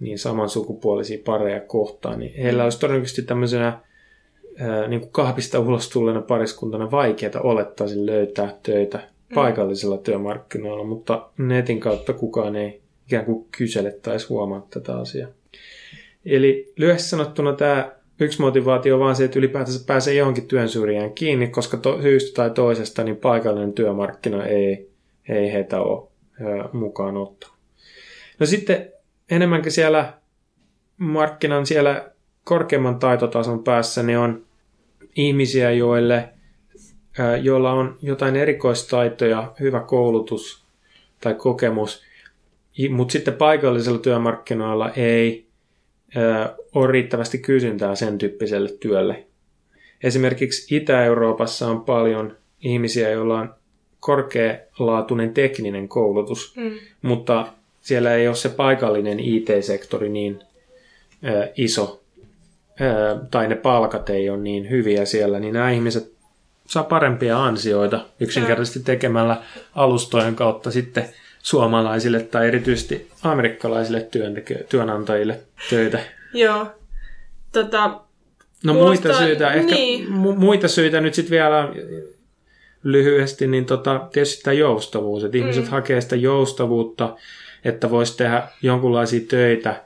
niin 0.00 0.18
samansukupuolisia 0.18 1.18
pareja 1.24 1.60
kohtaan, 1.60 2.18
niin 2.18 2.42
heillä 2.42 2.64
olisi 2.64 2.80
todennäköisesti 2.80 3.22
tämmöisenä 3.22 3.80
niin 4.88 5.00
kuin 5.00 5.12
kahvista 5.12 5.60
ulos 5.60 5.88
tulleena 5.88 6.22
pariskuntana 6.22 6.90
vaikeaa 6.90 7.40
olettaisin 7.42 8.06
löytää 8.06 8.54
töitä 8.62 8.98
mm. 8.98 9.34
paikallisilla 9.34 9.98
työmarkkinoilla, 9.98 10.84
mutta 10.84 11.28
netin 11.38 11.80
kautta 11.80 12.12
kukaan 12.12 12.56
ei 12.56 12.80
ikään 13.06 13.24
kuin 13.24 13.46
kysele 13.58 13.90
tai 13.90 14.16
huomaa 14.28 14.66
tätä 14.70 14.96
asiaa. 14.96 15.28
Eli 16.24 16.72
lyhyesti 16.76 17.08
sanottuna 17.08 17.52
tämä 17.52 17.92
yksi 18.20 18.40
motivaatio 18.40 18.94
on 18.94 19.00
vaan 19.00 19.16
se, 19.16 19.24
että 19.24 19.38
ylipäätänsä 19.38 19.84
pääsee 19.86 20.14
johonkin 20.14 20.48
työn 20.48 20.68
syrjään 20.68 21.12
kiinni, 21.12 21.48
koska 21.48 21.76
to, 21.76 22.02
syystä 22.02 22.36
tai 22.36 22.50
toisesta 22.50 23.04
niin 23.04 23.16
paikallinen 23.16 23.72
työmarkkina 23.72 24.46
ei, 24.46 24.90
ei 25.28 25.52
heitä 25.52 25.80
ole 25.80 26.08
mukaan 26.72 27.16
ottaa. 27.16 27.56
No 28.38 28.46
sitten 28.46 28.92
enemmänkin 29.30 29.72
siellä 29.72 30.12
markkinan 30.96 31.66
siellä 31.66 32.10
korkeamman 32.48 32.98
taitotason 32.98 33.64
päässä 33.64 34.02
niin 34.02 34.18
on 34.18 34.44
ihmisiä, 35.16 35.70
joille, 35.70 36.28
joilla 37.42 37.72
on 37.72 37.98
jotain 38.02 38.36
erikoistaitoja, 38.36 39.52
hyvä 39.60 39.80
koulutus 39.80 40.64
tai 41.20 41.34
kokemus, 41.34 42.02
mutta 42.90 43.12
sitten 43.12 43.34
paikallisilla 43.34 43.98
työmarkkinoilla 43.98 44.90
ei 44.90 45.46
ole 46.74 46.92
riittävästi 46.92 47.38
kysyntää 47.38 47.94
sen 47.94 48.18
tyyppiselle 48.18 48.68
työlle. 48.80 49.26
Esimerkiksi 50.02 50.76
Itä-Euroopassa 50.76 51.68
on 51.68 51.80
paljon 51.80 52.36
ihmisiä, 52.60 53.10
joilla 53.10 53.40
on 53.40 53.54
korkealaatuinen 54.00 55.34
tekninen 55.34 55.88
koulutus, 55.88 56.56
mm. 56.56 56.72
mutta 57.02 57.52
siellä 57.80 58.14
ei 58.14 58.28
ole 58.28 58.36
se 58.36 58.48
paikallinen 58.48 59.20
IT-sektori 59.20 60.08
niin 60.08 60.40
ö, 61.24 61.52
iso, 61.56 62.02
tai 63.30 63.48
ne 63.48 63.54
palkat 63.54 64.10
ei 64.10 64.30
ole 64.30 64.38
niin 64.38 64.70
hyviä 64.70 65.04
siellä, 65.04 65.40
niin 65.40 65.54
nämä 65.54 65.70
ihmiset 65.70 66.12
saa 66.66 66.84
parempia 66.84 67.44
ansioita 67.44 68.06
yksinkertaisesti 68.20 68.80
tekemällä 68.80 69.36
alustojen 69.74 70.36
kautta 70.36 70.70
sitten 70.70 71.08
suomalaisille 71.42 72.20
tai 72.20 72.48
erityisesti 72.48 73.10
amerikkalaisille 73.22 74.00
työntekö- 74.00 74.64
työnantajille 74.68 75.40
töitä. 75.70 75.98
Joo. 76.34 76.66
Tota, 77.52 78.00
no 78.64 78.74
muita 78.74 79.18
syitä, 79.18 79.52
ehkä 79.52 79.74
niin. 79.74 80.06
mu- 80.08 80.38
muita 80.38 80.68
syitä 80.68 81.00
nyt 81.00 81.14
sitten 81.14 81.30
vielä 81.30 81.68
lyhyesti, 82.82 83.46
niin 83.46 83.64
tota, 83.64 84.08
tietysti 84.12 84.42
tämä 84.42 84.54
joustavuus, 84.54 85.24
että 85.24 85.36
mm. 85.36 85.42
ihmiset 85.42 85.68
hakee 85.68 86.00
sitä 86.00 86.16
joustavuutta, 86.16 87.16
että 87.64 87.90
voisi 87.90 88.16
tehdä 88.16 88.48
jonkunlaisia 88.62 89.20
töitä 89.28 89.84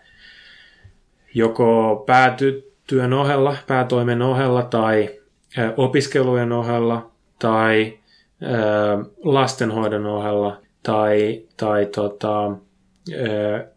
joko 1.34 2.04
päätyön 2.90 3.12
ohella, 3.12 3.56
päätoimen 3.66 4.22
ohella 4.22 4.62
tai 4.62 5.20
opiskelujen 5.76 6.52
ohella 6.52 7.10
tai 7.38 7.98
lastenhoidon 9.24 10.06
ohella 10.06 10.60
tai, 10.82 11.42
tai 11.56 11.86
tota, 11.86 12.56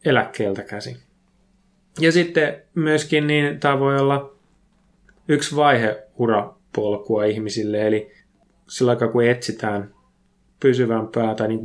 eläkkeeltä 0.06 0.64
käsin. 0.64 0.98
Ja 2.00 2.12
sitten 2.12 2.62
myöskin 2.76 3.28
niin 3.28 3.60
tämä 3.60 3.80
voi 3.80 4.00
olla 4.00 4.34
yksi 5.28 5.56
vaihe 5.56 6.04
urapolkua 6.18 7.24
ihmisille, 7.24 7.88
eli 7.88 8.12
sillä 8.70 8.92
aikaa 8.92 9.08
kun 9.08 9.24
etsitään 9.24 9.94
pysyvämpää 10.60 11.36
tai 11.36 11.48
niin 11.48 11.62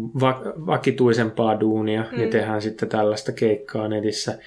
vakituisempaa 0.66 1.61
duunia, 1.61 2.03
niin 2.03 2.12
mm. 2.12 2.18
niin 2.18 2.31
tehdään 2.31 2.62
sitten 2.62 2.88
tällaista 2.88 3.33
keikkaa 3.33 3.88
netissä. 3.88 4.38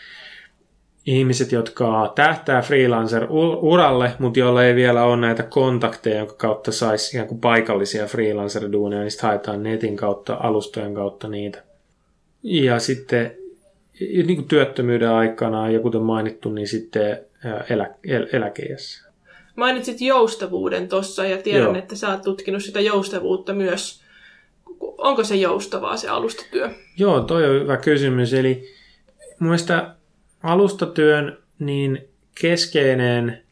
Ihmiset, 1.05 1.51
jotka 1.51 2.13
tähtää 2.15 2.61
freelancer-uralle, 2.61 4.11
mutta 4.19 4.39
joilla 4.39 4.63
ei 4.63 4.75
vielä 4.75 5.03
ole 5.03 5.17
näitä 5.17 5.43
kontakteja, 5.43 6.17
jonka 6.17 6.33
kautta 6.33 6.71
saisi 6.71 7.17
ihan 7.17 7.27
kuin 7.27 7.41
paikallisia 7.41 8.05
freelancer-duunia, 8.05 8.99
niin 8.99 9.11
sitten 9.11 9.29
haetaan 9.29 9.63
netin 9.63 9.97
kautta, 9.97 10.37
alustojen 10.39 10.93
kautta 10.93 11.27
niitä. 11.27 11.63
Ja 12.43 12.79
sitten 12.79 13.37
niin 13.99 14.35
kuin 14.35 14.47
työttömyyden 14.47 15.09
aikana, 15.09 15.69
ja 15.69 15.79
kuten 15.79 16.01
mainittu, 16.01 16.49
niin 16.49 16.67
sitten 16.67 17.19
elä, 17.69 17.89
el, 18.07 18.27
eläkeiässä. 18.33 19.11
Mainitsit 19.55 20.01
joustavuuden 20.01 20.89
tuossa 20.89 21.25
ja 21.25 21.37
tiedän, 21.37 21.63
Joo. 21.63 21.75
että 21.75 21.95
sä 21.95 22.09
oot 22.09 22.21
tutkinut 22.21 22.63
sitä 22.63 22.79
joustavuutta 22.79 23.53
myös. 23.53 24.01
Onko 24.97 25.23
se 25.23 25.35
joustavaa 25.35 25.97
se 25.97 26.09
alustatyö? 26.09 26.69
Joo, 26.97 27.21
toi 27.21 27.49
on 27.49 27.61
hyvä 27.61 27.77
kysymys. 27.77 28.33
Eli 28.33 28.69
muista 29.39 29.95
alustatyön 30.43 31.37
niin 31.59 32.09
keskeinen 32.41 33.43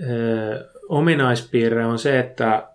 ö, 0.00 0.68
ominaispiirre 0.88 1.86
on 1.86 1.98
se, 1.98 2.18
että 2.18 2.68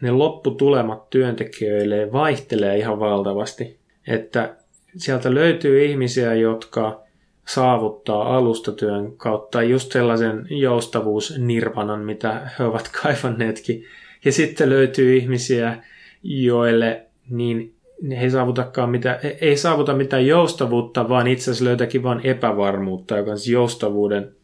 ne 0.00 0.10
lopputulemat 0.10 1.10
työntekijöille 1.10 2.12
vaihtelee 2.12 2.78
ihan 2.78 3.00
valtavasti. 3.00 3.78
Että 4.06 4.56
sieltä 4.96 5.34
löytyy 5.34 5.84
ihmisiä, 5.84 6.34
jotka 6.34 7.02
saavuttaa 7.46 8.36
alustatyön 8.36 9.16
kautta 9.16 9.62
just 9.62 9.92
sellaisen 9.92 10.46
joustavuusnirvanan, 10.50 12.00
mitä 12.00 12.50
he 12.58 12.64
ovat 12.64 12.90
kaivanneetkin. 13.02 13.84
Ja 14.24 14.32
sitten 14.32 14.70
löytyy 14.70 15.16
ihmisiä, 15.16 15.82
joille 16.22 17.06
niin 17.30 17.74
he 18.10 18.22
ei 18.22 18.30
saavutakaan 18.30 18.90
mitä, 18.90 19.20
ei 19.40 19.56
saavuta 19.56 19.94
mitään 19.94 20.26
joustavuutta, 20.26 21.08
vaan 21.08 21.26
itse 21.26 21.50
asiassa 21.50 21.64
löytäkin 21.64 22.02
vain 22.02 22.20
epävarmuutta, 22.24 23.16
joka 23.16 23.30
on 23.30 23.38
siis 23.38 23.52
joustavuuden 23.52 24.36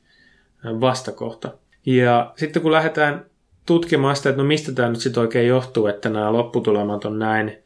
vastakohta. 0.64 1.54
Ja 1.86 2.32
sitten 2.36 2.62
kun 2.62 2.72
lähdetään 2.72 3.26
tutkimaan 3.66 4.16
sitä, 4.16 4.28
että 4.28 4.42
no 4.42 4.48
mistä 4.48 4.72
tämä 4.72 4.88
nyt 4.88 5.00
sitten 5.00 5.20
oikein 5.20 5.48
johtuu, 5.48 5.86
että 5.86 6.08
nämä 6.08 6.32
lopputulemat 6.32 7.04
on 7.04 7.18
näin 7.18 7.58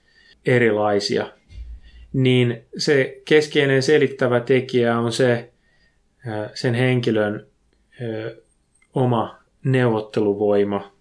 erilaisia, 0.46 1.26
niin 2.12 2.64
se 2.76 3.22
keskeinen 3.24 3.82
selittävä 3.82 4.40
tekijä 4.40 4.98
on 4.98 5.12
se 5.12 5.52
sen 6.54 6.74
henkilön 6.74 7.46
oma 8.94 9.38
neuvotteluvoima, 9.64 10.92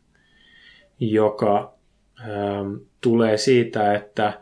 joka 1.00 1.74
tulee 3.02 3.38
siitä, 3.38 3.94
että 3.94 4.42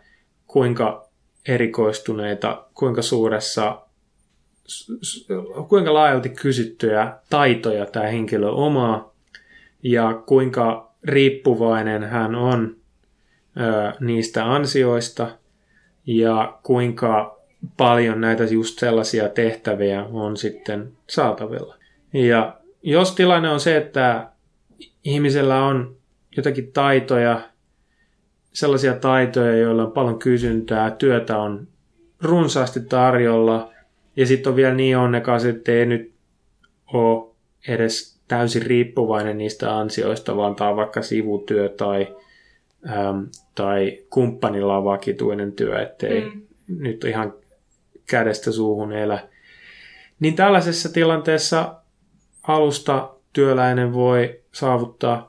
kuinka 0.50 1.10
erikoistuneita, 1.48 2.66
kuinka 2.74 3.02
suuressa, 3.02 3.82
kuinka 5.70 5.94
laajalti 5.94 6.30
kysyttyjä 6.30 7.14
taitoja 7.30 7.86
tämä 7.86 8.06
henkilö 8.06 8.50
omaa 8.50 9.14
ja 9.84 10.14
kuinka 10.26 10.92
riippuvainen 11.04 12.04
hän 12.04 12.36
on 12.36 12.76
niistä 14.00 14.54
ansioista 14.54 15.28
ja 16.06 16.60
kuinka 16.64 17.40
paljon 17.78 18.22
näitä 18.22 18.44
just 18.44 18.80
sellaisia 18.80 19.30
tehtäviä 19.30 20.06
on 20.12 20.38
sitten 20.38 20.92
saatavilla. 21.10 21.76
Ja 22.14 22.58
jos 22.84 23.16
tilanne 23.16 23.50
on 23.50 23.60
se, 23.60 23.78
että 23.78 24.30
ihmisellä 25.04 25.66
on 25.66 25.96
jotakin 26.38 26.72
taitoja, 26.72 27.42
sellaisia 28.54 28.94
taitoja, 28.94 29.58
joilla 29.58 29.84
on 29.84 29.92
paljon 29.92 30.20
kysyntää, 30.20 30.92
työtä 30.92 31.38
on 31.38 31.68
runsaasti 32.22 32.80
tarjolla, 32.80 33.72
ja 34.16 34.26
sitten 34.26 34.50
on 34.50 34.56
vielä 34.56 34.74
niin 34.74 34.98
onnekas, 34.98 35.46
että 35.46 35.72
ei 35.72 35.86
nyt 35.86 36.12
ole 36.94 37.30
edes 37.68 38.20
täysin 38.28 38.62
riippuvainen 38.62 39.38
niistä 39.38 39.78
ansioista, 39.78 40.36
vaan 40.36 40.56
tämä 40.56 40.70
on 40.70 40.76
vaikka 40.76 41.02
sivutyö 41.02 41.70
tai 41.70 42.16
äm, 42.90 43.28
tai 43.56 44.00
kumppanilla 44.10 44.78
on 44.78 44.84
vakituinen 44.84 45.52
työ, 45.52 45.82
ettei 45.82 46.22
mm. 46.22 46.42
nyt 46.68 47.04
ihan 47.04 47.34
kädestä 48.10 48.52
suuhun 48.52 48.92
elä. 48.94 49.28
Niin 50.20 50.36
tällaisessa 50.36 50.94
tilanteessa 50.94 51.76
alusta 52.48 53.16
työläinen 53.34 53.94
voi 53.94 54.40
saavuttaa 54.52 55.29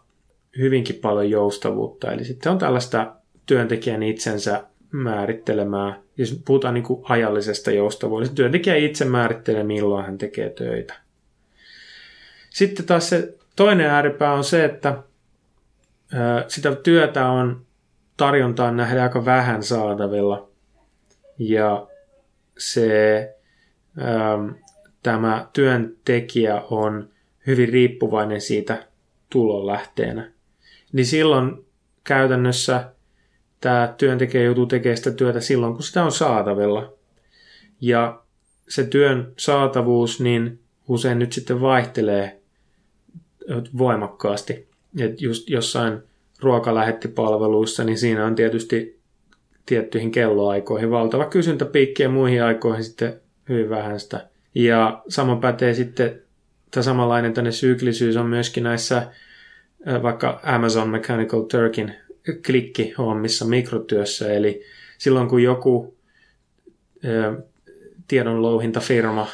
hyvinkin 0.58 0.96
paljon 0.96 1.30
joustavuutta. 1.30 2.12
Eli 2.12 2.24
sitten 2.24 2.52
on 2.52 2.58
tällaista 2.58 3.14
työntekijän 3.46 4.02
itsensä 4.02 4.64
määrittelemää 4.92 6.02
jos 6.20 6.42
puhutaan 6.44 6.74
niin 6.74 6.84
kuin 6.84 7.02
ajallisesta 7.08 7.70
joustavuudesta, 7.70 8.34
työntekijä 8.34 8.76
itse 8.76 9.04
määrittelee, 9.04 9.62
milloin 9.62 10.06
hän 10.06 10.18
tekee 10.18 10.50
töitä. 10.50 10.94
Sitten 12.50 12.86
taas 12.86 13.08
se 13.08 13.34
toinen 13.56 13.86
ääripää 13.86 14.32
on 14.32 14.44
se, 14.44 14.64
että 14.64 15.02
sitä 16.48 16.74
työtä 16.74 17.28
on 17.28 17.66
tarjontaan 18.16 18.76
nähdä 18.76 19.02
aika 19.02 19.24
vähän 19.24 19.62
saatavilla. 19.62 20.48
Ja 21.38 21.86
se, 22.58 23.34
tämä 25.02 25.48
työntekijä 25.52 26.62
on 26.70 27.08
hyvin 27.46 27.68
riippuvainen 27.68 28.40
siitä 28.40 28.86
tulonlähteenä. 29.30 30.30
Niin 30.92 31.06
silloin 31.06 31.64
käytännössä 32.04 32.90
tämä 33.60 33.94
työntekijä 33.98 34.42
joutuu 34.42 34.66
tekemään 34.66 34.96
sitä 34.96 35.10
työtä 35.10 35.40
silloin, 35.40 35.74
kun 35.74 35.82
sitä 35.82 36.04
on 36.04 36.12
saatavilla. 36.12 36.92
Ja 37.80 38.22
se 38.68 38.84
työn 38.84 39.32
saatavuus 39.36 40.20
niin 40.20 40.58
usein 40.88 41.18
nyt 41.18 41.32
sitten 41.32 41.60
vaihtelee 41.60 42.40
voimakkaasti. 43.78 44.68
Et 45.00 45.20
just 45.20 45.50
jossain 45.50 45.98
ruokalähettipalveluissa, 46.40 47.84
niin 47.84 47.98
siinä 47.98 48.26
on 48.26 48.34
tietysti 48.34 49.00
tiettyihin 49.66 50.10
kelloaikoihin 50.10 50.90
valtava 50.90 51.24
kysyntäpiikki 51.24 52.02
ja 52.02 52.08
muihin 52.08 52.44
aikoihin 52.44 52.84
sitten 52.84 53.20
hyvin 53.48 53.70
vähän 53.70 54.00
sitä. 54.00 54.26
Ja 54.54 55.02
sama 55.08 55.36
pätee 55.36 55.74
sitten, 55.74 56.22
tämä 56.70 56.82
samanlainen 56.82 57.34
tänne 57.34 57.52
syklisyys 57.52 58.16
on 58.16 58.26
myöskin 58.26 58.64
näissä 58.64 59.06
vaikka 60.02 60.40
Amazon 60.42 60.88
Mechanical 60.88 61.40
Turkin 61.40 61.94
klikkihommissa 62.46 63.44
mikrotyössä, 63.44 64.32
eli 64.32 64.62
silloin 64.98 65.28
kun 65.28 65.42
joku 65.42 65.94
tiedonlouhintafirma 68.08 69.26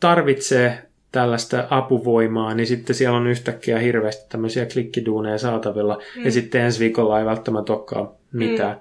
tarvitsee 0.00 0.88
tällaista 1.12 1.66
apuvoimaa, 1.70 2.54
niin 2.54 2.66
sitten 2.66 2.96
siellä 2.96 3.18
on 3.18 3.26
yhtäkkiä 3.26 3.78
hirveästi 3.78 4.28
tämmöisiä 4.28 4.66
klikkiduuneja 4.66 5.38
saatavilla, 5.38 6.02
mm. 6.16 6.24
ja 6.24 6.30
sitten 6.30 6.60
ensi 6.60 6.80
viikolla 6.80 7.18
ei 7.18 7.24
välttämättä 7.24 7.72
olekaan 7.72 8.08
mitään. 8.32 8.76
Mm. 8.76 8.80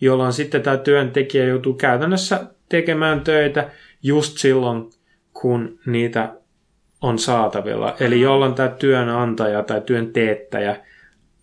Jolloin 0.00 0.32
sitten 0.32 0.62
tämä 0.62 0.76
työntekijä 0.76 1.44
joutuu 1.44 1.74
käytännössä 1.74 2.46
tekemään 2.68 3.20
töitä 3.20 3.70
just 4.02 4.38
silloin, 4.38 4.90
kun 5.32 5.78
niitä 5.86 6.34
on 7.02 7.18
saatavilla. 7.18 7.96
Eli 8.00 8.20
jolloin 8.20 8.54
tämä 8.54 8.68
työnantaja 8.68 9.62
tai 9.62 9.80
työn 9.80 10.12
teettäjä 10.12 10.76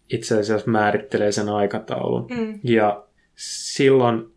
itse 0.10 0.40
asiassa 0.40 0.72
määrittelee 0.72 1.32
sen 1.32 1.50
aikataulun. 1.50 2.28
Mm. 2.30 2.60
Ja 2.64 3.04
silloin 3.36 4.34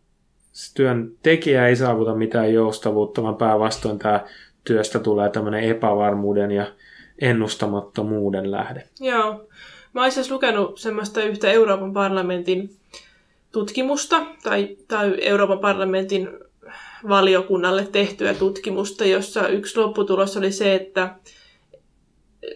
työntekijä 0.73 1.67
ei 1.67 1.75
saavuta 1.75 2.15
mitään 2.15 2.53
joustavuutta, 2.53 3.23
vaan 3.23 3.35
päinvastoin 3.35 3.99
tämä 3.99 4.25
työstä 4.63 4.99
tulee 4.99 5.29
tämmöinen 5.29 5.63
epävarmuuden 5.63 6.51
ja 6.51 6.65
ennustamattomuuden 7.21 8.51
lähde. 8.51 8.83
Joo. 8.99 9.47
Mä 9.93 10.03
olisin 10.03 10.33
lukenut 10.33 10.79
semmoista 10.79 11.23
yhtä 11.23 11.51
Euroopan 11.51 11.93
parlamentin 11.93 12.69
tutkimusta 13.51 14.25
tai, 14.43 14.77
tai 14.87 15.17
Euroopan 15.21 15.59
parlamentin 15.59 16.29
valiokunnalle 17.09 17.87
tehtyä 17.91 18.33
tutkimusta, 18.33 19.05
jossa 19.05 19.47
yksi 19.47 19.79
lopputulos 19.79 20.37
oli 20.37 20.51
se, 20.51 20.75
että, 20.75 21.15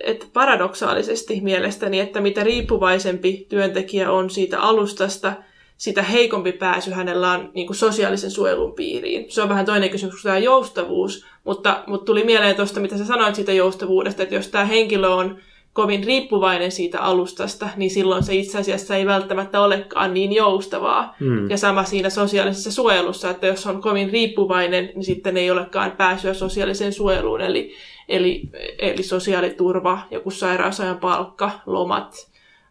että 0.03 0.25
paradoksaalisesti 0.33 1.41
mielestäni, 1.41 1.99
että 1.99 2.21
mitä 2.21 2.43
riippuvaisempi 2.43 3.45
työntekijä 3.49 4.11
on 4.11 4.29
siitä 4.29 4.59
alustasta, 4.59 5.33
sitä 5.77 6.03
heikompi 6.03 6.51
pääsy 6.51 6.91
hänellä 6.91 7.31
on 7.31 7.51
niin 7.53 7.67
kuin 7.67 7.77
sosiaalisen 7.77 8.31
suojelun 8.31 8.73
piiriin. 8.73 9.31
Se 9.31 9.41
on 9.41 9.49
vähän 9.49 9.65
toinen 9.65 9.89
kysymys 9.89 10.15
kuin 10.15 10.23
tämä 10.23 10.37
joustavuus, 10.37 11.25
mutta, 11.43 11.83
mutta 11.87 12.05
tuli 12.05 12.23
mieleen 12.23 12.55
tuosta, 12.55 12.79
mitä 12.79 12.97
sä 12.97 13.05
sanoit 13.05 13.35
siitä 13.35 13.53
joustavuudesta, 13.53 14.23
että 14.23 14.35
jos 14.35 14.47
tämä 14.47 14.65
henkilö 14.65 15.09
on 15.09 15.39
kovin 15.73 16.03
riippuvainen 16.03 16.71
siitä 16.71 16.99
alustasta, 16.99 17.69
niin 17.75 17.91
silloin 17.91 18.23
se 18.23 18.35
itse 18.35 18.57
asiassa 18.57 18.95
ei 18.95 19.05
välttämättä 19.05 19.61
olekaan 19.61 20.13
niin 20.13 20.33
joustavaa. 20.33 21.15
Mm. 21.19 21.49
Ja 21.49 21.57
sama 21.57 21.83
siinä 21.83 22.09
sosiaalisessa 22.09 22.71
suojelussa, 22.71 23.29
että 23.29 23.47
jos 23.47 23.67
on 23.67 23.81
kovin 23.81 24.09
riippuvainen, 24.09 24.91
niin 24.95 25.03
sitten 25.03 25.37
ei 25.37 25.51
olekaan 25.51 25.91
pääsyä 25.91 26.33
sosiaaliseen 26.33 26.93
suojeluun, 26.93 27.41
eli, 27.41 27.73
eli, 28.07 28.49
eli 28.79 29.03
sosiaaliturva, 29.03 29.99
joku 30.11 30.31
sairausajan 30.31 30.97
palkka, 30.97 31.51
lomat, 31.65 32.29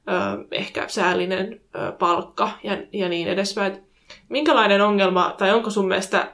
ö, 0.09 0.45
ehkä 0.53 0.85
säällinen 0.89 1.61
ö, 1.75 1.93
palkka 1.93 2.51
ja, 2.63 2.77
ja 2.93 3.09
niin 3.09 3.29
edespäin. 3.29 3.83
Minkälainen 4.29 4.81
ongelma, 4.81 5.35
tai 5.39 5.53
onko 5.53 5.71
sun 5.71 5.89
mielestä 5.89 6.33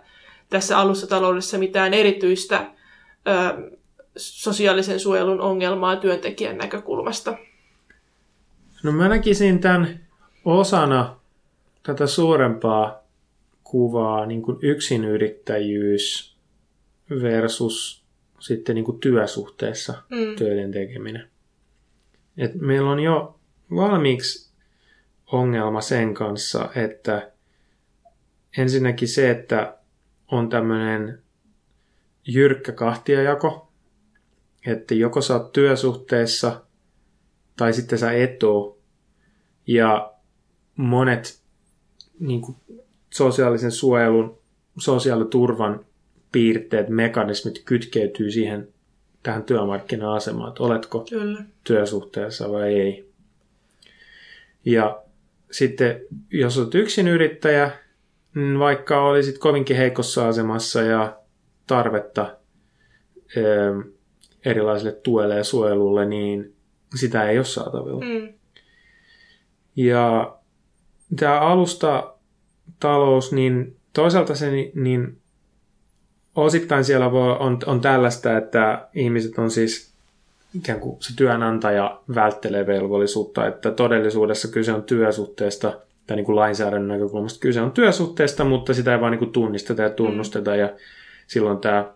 tässä 0.50 0.78
alustataloudessa 0.78 1.58
mitään 1.58 1.94
erityistä 1.94 2.66
ö, 3.28 3.76
sosiaalisen 4.16 5.00
suojelun 5.00 5.40
ongelmaa 5.40 5.96
työntekijän 5.96 6.58
näkökulmasta? 6.58 7.38
No 8.82 8.92
mä 8.92 9.08
näkisin 9.08 9.58
tämän 9.58 10.06
osana 10.44 11.16
tätä 11.82 12.06
suurempaa 12.06 13.02
kuvaa 13.64 14.26
niin 14.26 14.42
kuin 14.42 14.58
yksinyrittäjyys 14.62 16.36
versus 17.10 18.04
sitten 18.40 18.74
niin 18.74 18.84
kuin 18.84 19.00
työsuhteessa 19.00 20.02
mm. 20.10 20.36
töiden 20.36 20.72
tekeminen. 20.72 21.30
Et 22.38 22.54
meillä 22.54 22.90
on 22.90 23.00
jo 23.00 23.40
valmiiksi 23.70 24.50
ongelma 25.32 25.80
sen 25.80 26.14
kanssa, 26.14 26.68
että 26.74 27.32
ensinnäkin 28.58 29.08
se, 29.08 29.30
että 29.30 29.78
on 30.30 30.48
tämmöinen 30.48 31.22
jyrkkä 32.26 32.72
kahtiajako, 32.72 33.65
että 34.66 34.94
joko 34.94 35.20
sä 35.20 35.34
oot 35.34 35.52
työsuhteessa 35.52 36.60
tai 37.56 37.72
sitten 37.72 37.98
sä 37.98 38.12
et 38.12 38.42
oo. 38.42 38.78
Ja 39.66 40.12
monet 40.76 41.40
niin 42.20 42.40
kuin, 42.40 42.56
sosiaalisen 43.14 43.70
suojelun, 43.70 44.38
sosiaaliturvan 44.78 45.84
piirteet, 46.32 46.88
mekanismit 46.88 47.62
kytkeytyy 47.64 48.30
siihen 48.30 48.68
tähän 49.22 49.44
työmarkkina-asemaan, 49.44 50.48
että 50.48 50.62
oletko 50.62 51.06
Kyllä. 51.10 51.44
työsuhteessa 51.64 52.52
vai 52.52 52.74
ei. 52.74 53.10
Ja 54.64 55.02
sitten 55.50 56.00
jos 56.30 56.58
olet 56.58 56.74
yksin 56.74 57.08
yrittäjä, 57.08 57.70
niin 58.34 58.58
vaikka 58.58 59.04
olisit 59.04 59.38
kovinkin 59.38 59.76
heikossa 59.76 60.28
asemassa 60.28 60.82
ja 60.82 61.16
tarvetta 61.66 62.36
erilaisille 64.46 64.92
tuelle 64.92 65.36
ja 65.36 65.44
suojelulle, 65.44 66.06
niin 66.06 66.54
sitä 66.94 67.28
ei 67.28 67.38
ole 67.38 67.44
saatavilla. 67.44 68.04
Mm. 68.04 68.32
Ja 69.76 70.36
tämä 71.16 71.40
alusta 71.40 72.14
talous, 72.80 73.32
niin 73.32 73.76
toisaalta 73.92 74.34
se 74.34 74.50
niin 74.74 75.18
osittain 76.36 76.84
siellä 76.84 77.12
voi, 77.12 77.36
on, 77.38 77.58
on 77.66 77.80
tällaista, 77.80 78.36
että 78.36 78.88
ihmiset 78.94 79.38
on 79.38 79.50
siis 79.50 79.92
ikään 80.54 80.80
kuin 80.80 80.96
se 81.00 81.16
työnantaja 81.16 82.00
välttelee 82.14 82.66
velvollisuutta, 82.66 83.46
että 83.46 83.70
todellisuudessa 83.70 84.48
kyse 84.48 84.72
on 84.72 84.82
työsuhteesta 84.82 85.80
tai 86.06 86.16
niin 86.16 86.26
kuin 86.26 86.36
lainsäädännön 86.36 86.88
näkökulmasta 86.88 87.40
kyse 87.40 87.60
on 87.60 87.72
työsuhteesta, 87.72 88.44
mutta 88.44 88.74
sitä 88.74 88.92
ei 88.94 89.00
vaan 89.00 89.10
niin 89.10 89.18
kuin 89.18 89.32
tunnisteta 89.32 89.82
ja 89.82 89.90
tunnusteta 89.90 90.50
mm. 90.50 90.58
ja 90.58 90.72
silloin 91.26 91.58
tämä 91.58 91.95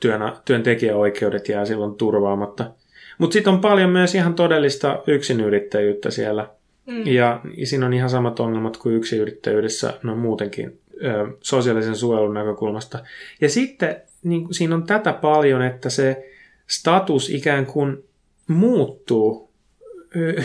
työn, 0.00 0.32
työntekijäoikeudet 0.44 1.48
jää 1.48 1.64
silloin 1.64 1.94
turvaamatta. 1.94 2.70
Mutta 3.18 3.32
sitten 3.32 3.52
on 3.52 3.60
paljon 3.60 3.90
myös 3.90 4.14
ihan 4.14 4.34
todellista 4.34 5.02
yksinyrittäjyyttä 5.06 6.10
siellä. 6.10 6.48
Mm. 6.86 7.06
Ja 7.06 7.40
siinä 7.64 7.86
on 7.86 7.92
ihan 7.92 8.10
samat 8.10 8.40
ongelmat 8.40 8.76
kuin 8.76 8.96
yksinyrittäjyydessä 8.96 9.94
no 10.02 10.16
muutenkin 10.16 10.78
ö, 11.04 11.26
sosiaalisen 11.40 11.96
suojelun 11.96 12.34
näkökulmasta. 12.34 12.98
Ja 13.40 13.48
sitten 13.48 13.96
niin, 14.22 14.54
siinä 14.54 14.74
on 14.74 14.86
tätä 14.86 15.12
paljon, 15.12 15.62
että 15.62 15.90
se 15.90 16.30
status 16.66 17.30
ikään 17.30 17.66
kuin 17.66 18.04
muuttuu 18.48 19.50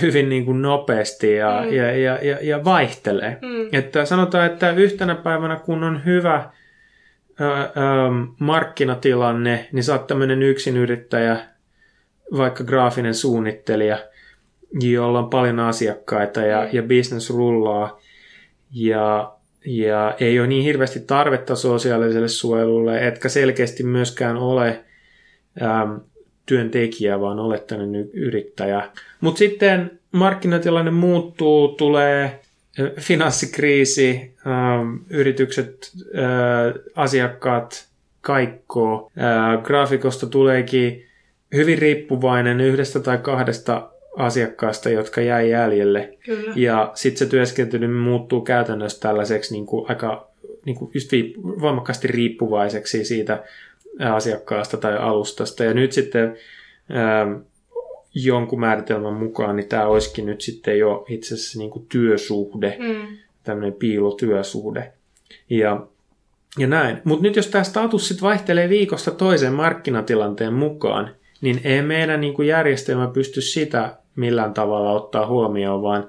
hyvin 0.02 0.30
niin 0.30 0.45
kuin 0.45 0.62
nopeasti 0.62 1.36
ja, 1.36 1.63
mm. 1.65 1.74
ja, 1.74 1.98
ja, 1.98 2.19
ja, 2.22 2.38
ja 2.41 2.65
vaihtelee. 2.65 3.38
Mm. 3.41 3.69
Että 3.72 4.06
sanotaan, 4.06 4.45
että 4.45 4.72
yhtenä 4.72 5.15
päivänä 5.15 5.56
kun 5.56 5.84
on 5.84 6.06
hyvä 6.06 6.50
markkinatilanne, 8.39 9.69
niin 9.71 9.84
sä 9.84 9.93
oot 9.93 10.08
tämmöinen 10.08 10.43
yksinyrittäjä, 10.43 11.38
vaikka 12.38 12.63
graafinen 12.63 13.13
suunnittelija, 13.13 13.97
jolla 14.82 15.19
on 15.19 15.30
paljon 15.30 15.60
asiakkaita 15.60 16.41
ja, 16.41 16.62
mm. 16.62 16.69
ja 16.71 16.84
business 16.84 17.30
rullaa 17.30 17.99
ja, 18.71 19.34
ja 19.65 20.15
ei 20.19 20.39
ole 20.39 20.47
niin 20.47 20.63
hirveästi 20.63 20.99
tarvetta 20.99 21.56
sosiaaliselle 21.56 22.28
suojelulle, 22.28 23.08
etkä 23.08 23.30
selkeästi 23.30 23.84
myöskään 23.84 24.38
ole 24.38 24.86
äm, 25.62 26.02
työntekijä, 26.45 27.21
vaan 27.21 27.39
olet 27.39 27.67
tämmöinen 27.67 28.10
yrittäjä. 28.13 28.89
Mutta 29.21 29.39
sitten 29.39 29.99
markkinatilanne 30.12 30.91
muuttuu, 30.91 31.67
tulee 31.67 32.39
finanssikriisi, 33.00 34.34
ähm, 34.48 34.96
yritykset, 35.10 35.92
äh, 36.18 36.82
asiakkaat 36.96 37.88
kaikkoo. 38.22 39.12
Äh, 39.18 39.63
graafikosta 39.63 40.28
tuleekin 40.28 41.06
hyvin 41.54 41.78
riippuvainen 41.78 42.62
yhdestä 42.62 43.00
tai 43.00 43.18
kahdesta 43.18 43.89
asiakkaasta, 44.18 44.89
jotka 44.89 45.22
jäi 45.22 45.50
jäljelle. 45.50 46.18
Kyllä. 46.26 46.54
Ja 46.56 46.92
sitten 46.96 47.18
se 47.18 47.26
työskentely 47.26 47.88
muuttuu 47.88 48.42
käytännössä 48.42 49.00
tällaiseksi 49.00 49.54
niin 49.54 49.65
kuin 49.65 49.89
aika 49.89 50.30
niin 50.65 50.76
kuin 50.76 50.92
just 50.94 51.12
voimakkaasti 51.62 52.08
riippuvaiseksi 52.08 53.06
siitä 53.06 53.44
asiakkaasta 54.00 54.78
tai 54.78 54.98
alustasta. 54.98 55.63
Ja 55.63 55.74
nyt 55.74 55.92
sitten 55.92 56.38
ähm, 56.92 57.42
jonkun 58.15 58.60
määritelmän 58.60 59.13
mukaan, 59.13 59.56
niin 59.56 59.69
tämä 59.69 59.88
olisikin 59.88 60.26
nyt 60.26 60.41
sitten 60.41 60.80
jo 60.80 61.06
itse 61.10 61.34
asiassa 61.36 61.60
niin 61.60 61.69
kuin 61.72 61.86
työsuhde, 61.89 62.78
Mm. 62.80 63.17
tämmöinen 63.43 63.74
piilotyösuhde. 63.74 64.93
Ja, 65.50 65.88
ja 66.58 66.67
näin. 66.67 67.02
Mutta 67.04 67.24
nyt 67.24 67.36
jos 67.36 67.48
tämä 67.48 67.63
status 67.63 68.08
sitten 68.08 68.28
vaihtelee 68.28 68.69
viikosta 68.69 69.12
toiseen 69.12 69.54
markkinatilanteen 69.54 70.54
mukaan, 70.54 71.15
niin 71.41 71.62
ei 71.63 71.82
meidän 71.82 72.22
niin 72.22 72.34
kuin 72.34 72.48
järjestelmä 72.48 73.08
pysty 73.08 73.41
sitä 73.41 73.95
millään 74.15 74.54
tavalla 74.54 74.91
ottaa 74.91 75.28
huomioon, 75.28 75.82
vaan, 75.82 76.08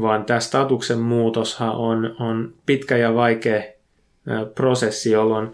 vaan 0.00 0.24
tämä 0.24 0.40
statuksen 0.40 0.98
muutoshan 0.98 1.70
on, 1.76 2.16
on 2.20 2.54
pitkä 2.66 2.96
ja 2.96 3.14
vaikea 3.14 3.62
prosessi, 4.54 5.10
jolloin 5.10 5.48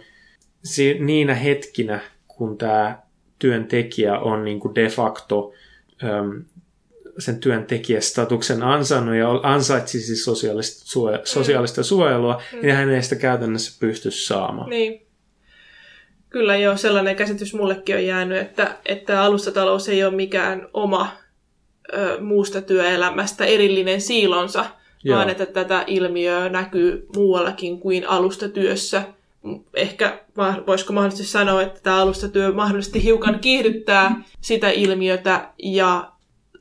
si- 0.64 0.98
niinä 1.00 1.34
hetkinä, 1.34 2.00
kun 2.28 2.58
tämä 2.58 2.98
työntekijä 3.38 4.18
on 4.18 4.44
niin 4.44 4.60
kuin 4.60 4.74
de 4.74 4.88
facto 4.88 5.52
sen 7.18 7.40
työntekijästatuksen 7.40 8.62
ansainnut 8.62 9.16
ja 9.16 9.30
ansaitsisi 9.42 10.16
sosiaalista, 10.16 10.82
suoja- 10.84 11.20
sosiaalista 11.24 11.82
suojelua, 11.82 12.42
mm. 12.52 12.58
niin 12.62 12.74
hän 12.74 12.90
ei 12.90 13.02
sitä 13.02 13.16
käytännössä 13.16 13.76
pysty 13.80 14.10
saamaan. 14.10 14.70
Niin. 14.70 15.06
Kyllä 16.30 16.56
joo, 16.56 16.76
sellainen 16.76 17.16
käsitys 17.16 17.54
mullekin 17.54 17.96
on 17.96 18.06
jäänyt, 18.06 18.38
että, 18.38 18.76
että 18.86 19.22
alustatalous 19.22 19.88
ei 19.88 20.04
ole 20.04 20.14
mikään 20.14 20.68
oma 20.74 21.08
ö, 21.92 22.20
muusta 22.20 22.62
työelämästä 22.62 23.44
erillinen 23.44 24.00
siilonsa, 24.00 24.66
Joo. 25.04 25.16
vaan 25.16 25.30
että 25.30 25.46
tätä 25.46 25.84
ilmiöä 25.86 26.48
näkyy 26.48 27.06
muuallakin 27.16 27.80
kuin 27.80 28.08
alustatyössä. 28.08 29.02
Ehkä 29.74 30.20
voisiko 30.66 30.92
mahdollisesti 30.92 31.32
sanoa, 31.32 31.62
että 31.62 31.80
tämä 31.80 32.02
alustatyö 32.02 32.52
mahdollisesti 32.52 33.02
hiukan 33.02 33.38
kiihdyttää 33.38 34.22
sitä 34.40 34.70
ilmiötä 34.70 35.50
ja 35.62 36.12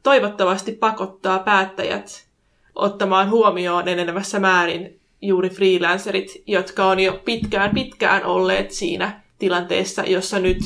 toivottavasti 0.03 0.71
pakottaa 0.71 1.39
päättäjät 1.39 2.27
ottamaan 2.75 3.29
huomioon 3.29 3.87
enenevässä 3.87 4.39
määrin 4.39 4.99
juuri 5.21 5.49
freelancerit, 5.49 6.43
jotka 6.47 6.85
on 6.85 6.99
jo 6.99 7.21
pitkään 7.25 7.71
pitkään 7.73 8.25
olleet 8.25 8.71
siinä 8.71 9.21
tilanteessa, 9.39 10.03
jossa 10.03 10.39
nyt 10.39 10.57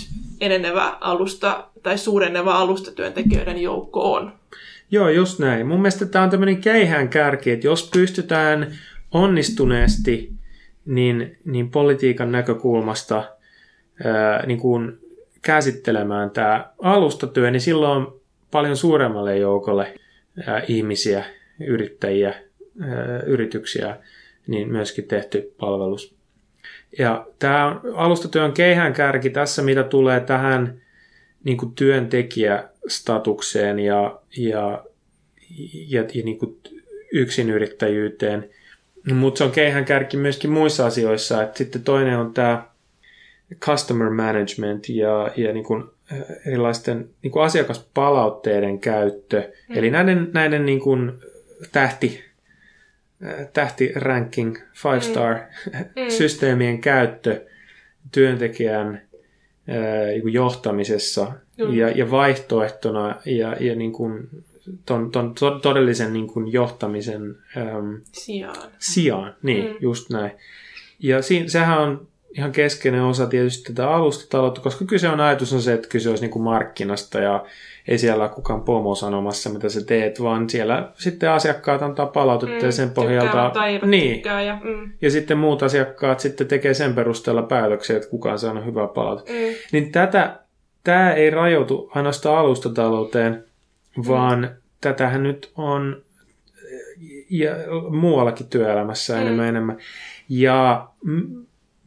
enenevä 0.41 0.97
alusta 1.02 1.67
tai 1.84 1.97
suureneva 1.97 2.56
alustatyöntekijöiden 2.56 3.62
joukko 3.62 4.13
on. 4.13 4.34
Joo, 4.91 5.10
just 5.10 5.39
näin. 5.39 5.67
Mun 5.67 5.80
mielestä 5.80 6.06
tämä 6.06 6.24
on 6.24 6.30
tämmöinen 6.30 6.62
keihään 6.62 7.10
kärki, 7.10 7.52
että 7.52 7.67
jos 7.67 7.89
pystytään 7.93 8.78
onnistuneesti 9.12 10.32
niin, 10.86 11.38
niin 11.46 11.72
politiikan 11.72 12.32
näkökulmasta 12.32 13.24
ää, 14.04 14.46
niin 14.46 14.60
kuin 14.60 15.00
käsittelemään 15.41 16.32
tämä 16.32 16.72
alustatyö, 16.82 17.52
niin 17.52 17.62
silloin 17.62 17.98
on 17.98 18.22
paljon 18.52 18.78
suuremmalle 18.78 19.38
joukolle 19.38 19.94
ää, 20.48 20.63
ihmisiä, 20.67 21.24
yrittäjiä, 21.60 22.34
ää, 22.82 23.20
yrityksiä, 23.26 23.98
niin 24.48 24.72
myöskin 24.72 25.08
tehty 25.08 25.54
palvelus. 25.60 26.15
Ja 27.00 27.28
tämä 27.39 27.82
alustatyö 27.94 28.44
on 28.44 28.54
keihään 28.54 28.94
kärki 28.94 29.30
tässä, 29.30 29.62
mitä 29.62 29.84
tulee 29.84 30.20
tähän 30.20 30.82
niin 31.44 31.58
kuin 31.58 31.76
työntekijästatukseen 31.76 33.80
ja, 33.80 34.20
ja, 34.38 34.86
ja, 35.88 36.02
ja 36.13 36.24
niin 36.24 36.38
kuin 36.38 36.58
yksinyrittäjyyteen. 37.13 38.50
Mutta 39.14 39.38
se 39.38 39.44
on 39.44 39.52
keihään 39.52 39.86
kärki 39.86 40.18
myöskin 40.18 40.52
muissa 40.52 40.86
asioissa. 40.86 41.44
Et 41.44 41.56
sitten 41.56 41.84
toinen 41.84 42.18
on 42.18 42.34
tämä 42.34 42.64
customer 43.60 44.10
management 44.10 44.90
ja, 44.90 45.32
ja 45.36 45.54
niin 45.54 45.66
kuin 45.66 45.84
erilaisten 46.48 47.10
niin 47.22 47.32
kuin 47.32 47.44
asiakaspalautteiden 47.44 48.80
käyttö. 48.80 49.52
Mm. 49.70 49.78
Eli 49.78 49.90
näiden, 49.90 50.30
näiden 50.34 50.66
niin 50.66 50.80
kuin 50.80 51.12
tähti, 51.72 52.24
tähtiranking, 53.54 54.58
five 54.74 55.02
star 55.02 55.36
mm. 55.36 56.10
systeemien 56.18 56.82
käyttö 56.82 57.46
työntekijän 58.12 59.02
niin 60.12 60.34
johtamisessa 60.34 61.32
mm. 61.58 61.74
ja, 61.74 61.90
ja 61.90 62.12
vaihtoehtona 62.12 63.16
ja, 63.26 63.56
ja 63.60 63.76
niin 63.76 63.92
kuin 63.92 64.30
ton, 64.86 65.12
ton 65.12 65.36
todellisen 65.62 66.13
niin 66.13 66.28
kuin 66.28 66.52
johtamisen 66.52 67.38
äm, 67.58 68.02
sijaan. 68.12 68.71
sijaan. 68.80 69.36
Niin, 69.43 69.65
mm. 69.65 69.76
just 69.82 70.10
näin. 70.10 70.32
Ja 71.00 71.21
siinä, 71.21 71.47
sehän 71.47 71.82
on 71.82 72.08
ihan 72.38 72.52
keskeinen 72.52 73.04
osa 73.04 73.28
tietysti 73.28 73.74
tätä 73.74 73.89
alustataloutta, 73.89 74.62
koska 74.62 74.86
kyse 74.86 75.10
on 75.10 75.19
ajatus 75.19 75.54
on 75.54 75.62
se, 75.62 75.74
että 75.74 75.88
kyse 75.88 76.10
olisi 76.10 76.24
niin 76.24 76.32
kuin 76.32 76.43
markkinasta 76.43 77.19
ja 77.19 77.45
ei 77.88 77.97
siellä 77.97 78.24
ole 78.24 78.32
kukaan 78.32 78.62
pomo 78.62 78.95
sanomassa, 78.95 79.50
mitä 79.50 79.69
sä 79.69 79.86
teet, 79.86 80.21
vaan 80.21 80.50
siellä 80.50 80.91
sitten 80.93 81.30
asiakkaat 81.30 81.82
antaa 81.82 82.06
palautetta 82.06 82.56
mm, 82.56 82.65
ja 82.65 82.71
sen 82.71 82.89
pohjalta... 82.89 83.52
niin. 83.86 84.21
Ja, 84.26 84.58
mm. 84.63 84.91
ja 85.02 85.12
sitten 85.12 85.38
muut 85.38 85.63
asiakkaat 85.63 86.19
sitten 86.19 86.47
tekee 86.47 86.74
sen 86.74 86.95
perusteella 86.95 87.43
päätöksiä, 87.43 87.95
että 87.95 88.10
kukaan 88.10 88.39
saa 88.39 88.62
hyvää 88.62 88.88
palautetta. 88.88 89.32
Mm. 89.32 89.56
Niin 89.71 89.91
tätä, 89.91 90.39
tämä 90.84 91.13
ei 91.13 91.30
rajoitu 91.30 91.91
ainoastaan 91.95 92.38
alustatalouteen, 92.38 93.43
vaan 94.08 94.39
mm. 94.39 94.62
tätähän 94.82 95.23
nyt 95.23 95.51
on 95.56 96.01
ja 97.30 97.51
muuallakin 97.89 98.47
työelämässä 98.47 99.15
mm. 99.15 99.21
enemmän 99.21 99.47
enemmän. 99.47 99.77
Ja, 100.30 100.89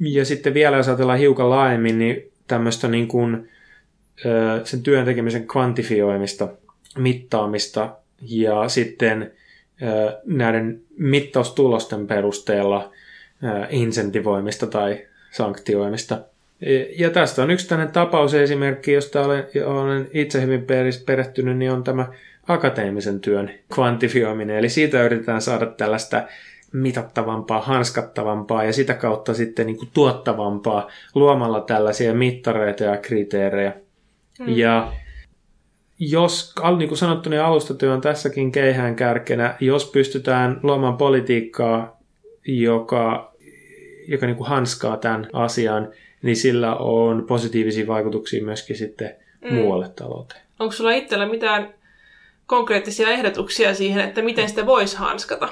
ja 0.00 0.24
sitten 0.24 0.54
vielä 0.54 0.76
jos 0.76 0.88
ajatellaan 0.88 1.18
hiukan 1.18 1.50
laajemmin, 1.50 1.98
niin 1.98 2.32
tämmöistä 2.46 2.88
niin 2.88 3.08
kuin, 3.08 3.48
sen 4.64 4.82
työn 4.82 5.04
tekemisen 5.04 5.46
kvantifioimista, 5.46 6.48
mittaamista 6.98 7.96
ja 8.20 8.68
sitten 8.68 9.32
näiden 10.24 10.80
mittaustulosten 10.96 12.06
perusteella 12.06 12.92
insentivoimista 13.70 14.66
tai 14.66 15.06
sanktioimista. 15.30 16.20
Ja 16.98 17.10
tästä 17.10 17.42
on 17.42 17.50
yksi 17.50 17.68
tämmöinen 17.68 17.92
tapausesimerkki, 17.92 18.92
josta 18.92 19.22
olen, 19.24 19.44
olen 19.64 20.08
itse 20.12 20.42
hyvin 20.42 20.66
perehtynyt, 21.06 21.58
niin 21.58 21.72
on 21.72 21.84
tämä 21.84 22.06
akateemisen 22.48 23.20
työn 23.20 23.50
kvantifioiminen. 23.74 24.56
Eli 24.56 24.68
siitä 24.68 25.02
yritetään 25.02 25.40
saada 25.40 25.66
tällaista 25.66 26.22
mitattavampaa, 26.72 27.60
hanskattavampaa 27.60 28.64
ja 28.64 28.72
sitä 28.72 28.94
kautta 28.94 29.34
sitten 29.34 29.66
niin 29.66 29.76
kuin 29.76 29.88
tuottavampaa 29.94 30.90
luomalla 31.14 31.60
tällaisia 31.60 32.14
mittareita 32.14 32.84
ja 32.84 32.96
kriteerejä. 32.96 33.72
Mm. 34.40 34.48
Ja 34.48 34.92
jos, 35.98 36.54
niin 36.78 36.88
kuin 36.88 36.98
sanottu, 36.98 37.30
niin 37.30 37.42
alustatyö 37.42 37.92
on 37.92 38.00
tässäkin 38.00 38.52
keihään 38.52 38.96
kärkenä, 38.96 39.54
jos 39.60 39.90
pystytään 39.90 40.60
luomaan 40.62 40.96
politiikkaa, 40.96 42.00
joka, 42.46 43.34
joka 44.08 44.26
niin 44.26 44.36
kuin 44.36 44.48
hanskaa 44.48 44.96
tämän 44.96 45.28
asian, 45.32 45.88
niin 46.24 46.36
sillä 46.36 46.76
on 46.76 47.26
positiivisia 47.26 47.86
vaikutuksia 47.86 48.44
myöskin 48.44 48.76
sitten 48.76 49.16
mm. 49.40 49.54
muualle 49.54 49.88
talouteen. 49.88 50.40
Onko 50.58 50.72
sulla 50.72 50.92
itsellä 50.92 51.26
mitään 51.26 51.74
konkreettisia 52.46 53.08
ehdotuksia 53.08 53.74
siihen, 53.74 54.04
että 54.04 54.22
miten 54.22 54.48
sitä 54.48 54.66
voisi 54.66 54.96
hanskata? 54.96 55.48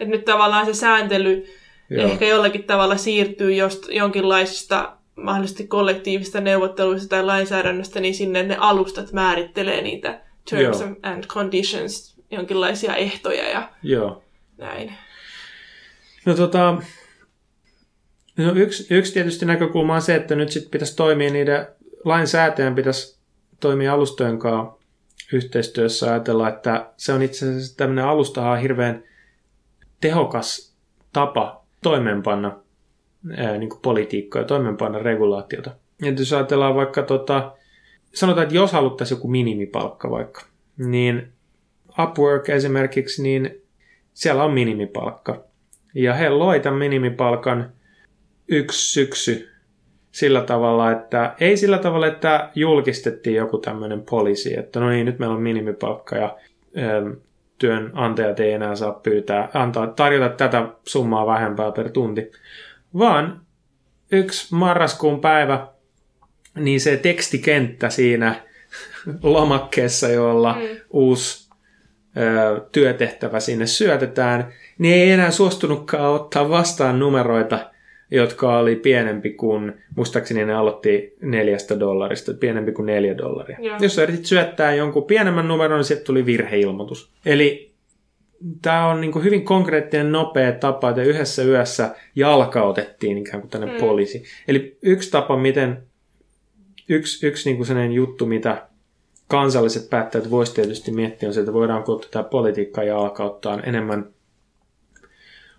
Et 0.00 0.08
nyt 0.08 0.24
tavallaan 0.24 0.66
se 0.66 0.74
sääntely 0.74 1.46
Joo. 1.90 2.06
ehkä 2.08 2.26
jollakin 2.26 2.64
tavalla 2.64 2.96
siirtyy 2.96 3.54
jost, 3.54 3.88
jonkinlaisista 3.88 4.96
mahdollisesti 5.16 5.66
kollektiivista 5.66 6.40
neuvotteluista 6.40 7.08
tai 7.08 7.24
lainsäädännöstä, 7.24 8.00
niin 8.00 8.14
sinne 8.14 8.42
ne 8.42 8.56
alustat 8.60 9.12
määrittelee 9.12 9.82
niitä 9.82 10.20
terms 10.50 10.80
Joo. 10.80 10.90
and 11.02 11.24
conditions, 11.26 12.16
jonkinlaisia 12.30 12.96
ehtoja 12.96 13.48
ja 13.48 13.68
Joo. 13.82 14.22
näin. 14.58 14.94
No 16.24 16.34
tota, 16.34 16.82
no 18.36 18.52
yksi, 18.52 18.94
yksi 18.94 19.14
tietysti 19.14 19.46
näkökulma 19.46 19.94
on 19.94 20.02
se, 20.02 20.14
että 20.14 20.34
nyt 20.34 20.50
sitten 20.50 20.70
pitäisi 20.70 20.96
toimia 20.96 21.32
niiden 21.32 21.66
lainsäätäjän 22.04 22.74
pitäisi 22.74 23.18
toimia 23.60 23.92
alustojen 23.92 24.38
kanssa 24.38 24.82
yhteistyössä 25.32 26.10
ajatella, 26.10 26.48
että 26.48 26.90
se 26.96 27.12
on 27.12 27.22
itse 27.22 27.48
asiassa 27.48 27.76
tämmöinen 27.76 28.04
alustahan 28.04 28.60
hirveän 28.60 29.02
tehokas 30.00 30.76
tapa 31.12 31.64
toimeenpanna 31.82 32.58
ää, 33.36 33.58
niin 33.58 33.70
politiikkaa 33.82 34.42
ja 34.42 34.46
toimeenpanna 34.46 34.98
regulaatiota. 34.98 35.70
Ja 36.02 36.10
jos 36.10 36.32
ajatellaan 36.32 36.74
vaikka, 36.74 37.02
tota, 37.02 37.52
sanotaan, 38.14 38.42
että 38.42 38.54
jos 38.54 38.72
haluttaisiin 38.72 39.16
joku 39.16 39.28
minimipalkka 39.28 40.10
vaikka, 40.10 40.42
niin 40.76 41.32
Upwork 42.02 42.48
esimerkiksi, 42.48 43.22
niin 43.22 43.62
siellä 44.14 44.44
on 44.44 44.52
minimipalkka. 44.52 45.44
Ja 45.94 46.14
he 46.14 46.30
loi 46.30 46.60
tämän 46.60 46.78
minimipalkan 46.78 47.72
yksi 48.48 48.92
syksy 48.92 49.52
sillä 50.12 50.40
tavalla, 50.40 50.90
että 50.90 51.34
ei 51.40 51.56
sillä 51.56 51.78
tavalla, 51.78 52.06
että 52.06 52.50
julkistettiin 52.54 53.36
joku 53.36 53.58
tämmöinen 53.58 54.02
poliisi, 54.02 54.58
että 54.58 54.80
no 54.80 54.90
niin, 54.90 55.06
nyt 55.06 55.18
meillä 55.18 55.34
on 55.34 55.42
minimipalkka 55.42 56.16
ja 56.16 56.36
ö, 56.76 57.16
työnantajat 57.58 58.40
ei 58.40 58.52
enää 58.52 58.76
saa 58.76 58.92
pyytää, 58.92 59.48
antaa, 59.54 59.86
tarjota 59.86 60.28
tätä 60.28 60.68
summaa 60.88 61.26
vähempää 61.26 61.72
per 61.72 61.90
tunti, 61.90 62.32
vaan 62.98 63.40
yksi 64.12 64.54
marraskuun 64.54 65.20
päivä, 65.20 65.66
niin 66.54 66.80
se 66.80 66.96
tekstikenttä 66.96 67.90
siinä 67.90 68.34
lomakkeessa, 69.22 70.08
jolla 70.08 70.52
mm. 70.52 70.80
uusi 70.90 71.50
ö, 72.16 72.60
työtehtävä 72.72 73.40
sinne 73.40 73.66
syötetään, 73.66 74.52
niin 74.78 74.94
ei 74.94 75.10
enää 75.10 75.30
suostunutkaan 75.30 76.14
ottaa 76.14 76.48
vastaan 76.48 76.98
numeroita, 76.98 77.71
jotka 78.12 78.58
oli 78.58 78.76
pienempi 78.76 79.30
kuin, 79.30 79.72
muistaakseni 79.96 80.44
ne 80.44 80.54
aloitti 80.54 81.16
neljästä 81.22 81.80
dollarista, 81.80 82.34
pienempi 82.34 82.72
kuin 82.72 82.86
neljä 82.86 83.18
dollaria. 83.18 83.58
Joo. 83.60 83.76
Jos 83.80 83.98
yritit 83.98 84.26
syöttää 84.26 84.74
jonkun 84.74 85.04
pienemmän 85.04 85.48
numeron, 85.48 85.78
niin 85.78 85.84
sieltä 85.84 86.04
tuli 86.04 86.26
virheilmoitus. 86.26 87.12
Eli 87.26 87.72
tämä 88.62 88.86
on 88.86 89.00
niin 89.00 89.24
hyvin 89.24 89.44
konkreettinen, 89.44 90.12
nopea 90.12 90.52
tapa, 90.52 90.90
että 90.90 91.02
yhdessä 91.02 91.42
yössä 91.42 91.94
jalkautettiin 92.16 93.18
ikään 93.18 93.40
kuin 93.40 93.50
tänne 93.50 93.72
mm. 93.72 93.78
poliisi. 93.78 94.24
Eli 94.48 94.76
yksi 94.82 95.10
tapa, 95.10 95.36
miten, 95.36 95.82
yksi, 96.88 97.26
yksi 97.26 97.48
niin 97.48 97.56
kuin 97.56 97.66
sellainen 97.66 97.92
juttu, 97.92 98.26
mitä 98.26 98.66
kansalliset 99.28 99.90
päättäjät 99.90 100.30
voisivat 100.30 100.54
tietysti 100.56 100.90
miettiä, 100.90 101.28
on 101.28 101.34
se, 101.34 101.40
että 101.40 101.52
voidaanko 101.52 101.96
tätä 101.96 102.22
politiikkaa 102.22 102.84
jalkauttaa 102.84 103.60
enemmän 103.60 104.06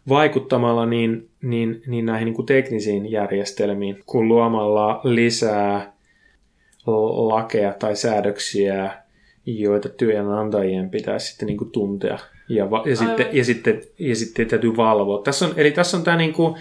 vaikuttamalla 0.09 0.85
niin, 0.85 1.29
niin, 1.41 1.81
niin 1.87 2.05
näihin 2.05 2.25
niin 2.25 2.35
kuin 2.35 2.45
teknisiin 2.45 3.11
järjestelmiin, 3.11 4.03
kun 4.05 4.27
luomalla 4.27 5.01
lisää 5.03 5.93
lakeja 7.27 7.73
tai 7.73 7.95
säädöksiä, 7.95 8.91
joita 9.45 9.89
työnantajien 9.89 10.89
pitäisi 10.89 11.27
sitten 11.27 11.47
niin 11.47 11.57
kuin 11.57 11.71
tuntea 11.71 12.19
ja, 12.49 12.71
va- 12.71 12.83
ja, 12.85 12.95
sitten, 12.95 13.27
ja, 13.31 13.45
sitten, 13.45 13.81
ja 13.99 14.15
sitten 14.15 14.47
täytyy 14.47 14.77
valvoa. 14.77 15.21
Tässä 15.23 15.45
on, 15.45 15.53
eli 15.57 15.71
tässä 15.71 15.97
on 15.97 16.03
tämä 16.03 16.17
niin 16.17 16.33
kuin, 16.33 16.55
ä, 16.55 16.59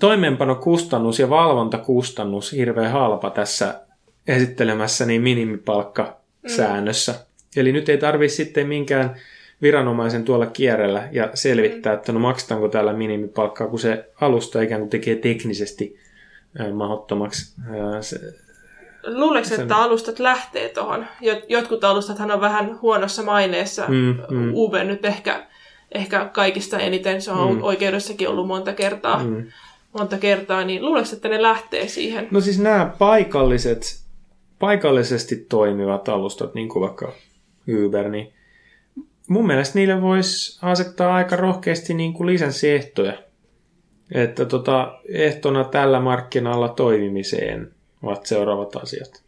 toimeenpanokustannus 0.00 1.18
ja 1.18 1.30
valvontakustannus 1.30 2.52
hirveän 2.52 2.92
halpa 2.92 3.30
tässä 3.30 3.80
esittelemässä 4.28 5.06
niin 5.06 5.22
minimipalkkasäännössä. 5.22 7.12
Mm. 7.12 7.18
Eli 7.56 7.72
nyt 7.72 7.88
ei 7.88 7.98
tarvitse 7.98 8.36
sitten 8.36 8.66
minkään 8.68 9.16
viranomaisen 9.64 10.24
tuolla 10.24 10.46
kierrellä 10.46 11.08
ja 11.12 11.30
selvittää, 11.34 11.92
mm. 11.92 11.98
että 11.98 12.12
no 12.12 12.20
maksetaanko 12.20 12.68
täällä 12.68 12.92
minimipalkkaa, 12.92 13.66
kun 13.66 13.78
se 13.78 14.10
alusta 14.20 14.60
ikään 14.60 14.80
kuin 14.80 14.90
tekee 14.90 15.16
teknisesti 15.16 15.98
mahdottomaksi. 16.72 17.54
Se, 18.00 18.18
Luuleeko, 19.06 19.48
sen... 19.48 19.60
että 19.60 19.76
alustat 19.76 20.18
lähtee 20.18 20.68
tuohon? 20.68 21.06
Jotkut 21.48 21.84
alustathan 21.84 22.30
on 22.30 22.40
vähän 22.40 22.78
huonossa 22.82 23.22
maineessa. 23.22 23.84
Mm, 23.88 24.16
mm. 24.30 24.50
Uber 24.54 24.84
nyt 24.84 25.04
ehkä, 25.04 25.46
ehkä 25.92 26.30
kaikista 26.32 26.78
eniten, 26.78 27.22
se 27.22 27.30
on 27.30 27.56
mm. 27.56 27.62
oikeudessakin 27.62 28.28
ollut 28.28 28.46
monta 28.46 28.72
kertaa. 28.72 29.24
Mm. 29.24 29.46
Monta 29.92 30.18
kertaa, 30.18 30.64
niin 30.64 30.84
luuleeko, 30.84 31.08
että 31.12 31.28
ne 31.28 31.42
lähtee 31.42 31.88
siihen? 31.88 32.28
No 32.30 32.40
siis 32.40 32.58
nämä 32.58 32.92
paikalliset, 32.98 34.00
paikallisesti 34.58 35.36
toimivat 35.36 36.08
alustat, 36.08 36.54
niin 36.54 36.68
kuin 36.68 36.80
vaikka 36.80 37.12
Uber, 37.84 38.08
niin 38.08 38.32
mun 39.28 39.46
mielestä 39.46 39.78
niille 39.78 40.02
voisi 40.02 40.58
asettaa 40.62 41.14
aika 41.14 41.36
rohkeasti 41.36 41.94
niin 41.94 42.12
kuin 42.12 42.26
lisenssiehtoja. 42.26 43.12
Että 44.12 44.44
tota, 44.44 44.98
ehtona 45.08 45.64
tällä 45.64 46.00
markkinalla 46.00 46.68
toimimiseen 46.68 47.70
ovat 48.02 48.26
seuraavat 48.26 48.76
asiat. 48.76 49.22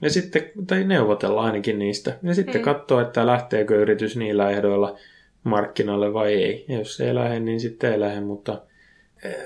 Ja 0.00 0.10
sitten, 0.10 0.50
tai 0.66 0.84
neuvotella 0.84 1.42
ainakin 1.42 1.78
niistä. 1.78 2.18
Ja 2.22 2.34
sitten 2.34 2.60
mm. 2.60 2.64
katsoa, 2.64 3.02
että 3.02 3.26
lähteekö 3.26 3.82
yritys 3.82 4.16
niillä 4.16 4.50
ehdoilla 4.50 4.98
markkinalle 5.44 6.12
vai 6.12 6.34
ei. 6.34 6.64
Ja 6.68 6.78
jos 6.78 7.00
ei 7.00 7.14
lähde, 7.14 7.40
niin 7.40 7.60
sitten 7.60 7.92
ei 7.92 8.00
lähde, 8.00 8.20
mutta 8.20 8.62
eh, 9.24 9.36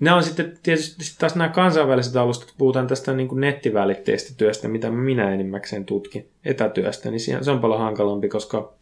Nämä 0.00 0.16
on 0.16 0.22
sitten 0.22 0.58
tietysti 0.62 1.04
taas 1.18 1.36
nämä 1.36 1.48
kansainväliset 1.48 2.16
alustat, 2.16 2.54
puhutaan 2.58 2.86
tästä 2.86 3.12
niin 3.12 3.28
kuin 3.28 3.40
nettivälitteistä 3.40 4.34
työstä, 4.36 4.68
mitä 4.68 4.90
minä 4.90 5.34
enimmäkseen 5.34 5.84
tutkin, 5.84 6.28
etätyöstä, 6.44 7.10
niin 7.10 7.20
se 7.20 7.50
on 7.50 7.60
paljon 7.60 7.80
hankalampi, 7.80 8.28
koska 8.28 8.72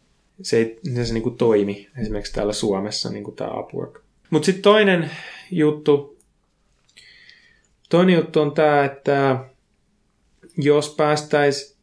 se 0.41 0.57
ei 0.57 0.79
se, 0.95 1.05
se 1.05 1.13
niin 1.13 1.23
kuin 1.23 1.37
toimi 1.37 1.89
esimerkiksi 2.01 2.33
täällä 2.33 2.53
Suomessa, 2.53 3.09
niin 3.09 3.23
kuin 3.23 3.35
tämä 3.35 3.59
Upwork. 3.59 4.01
Mutta 4.29 4.45
sitten 4.45 4.63
toinen 4.63 5.11
juttu, 5.51 6.17
toinen 7.89 8.15
juttu 8.15 8.41
on 8.41 8.51
tämä, 8.51 8.85
että 8.85 9.39
jos 10.57 10.95
päästäisiin 10.95 11.77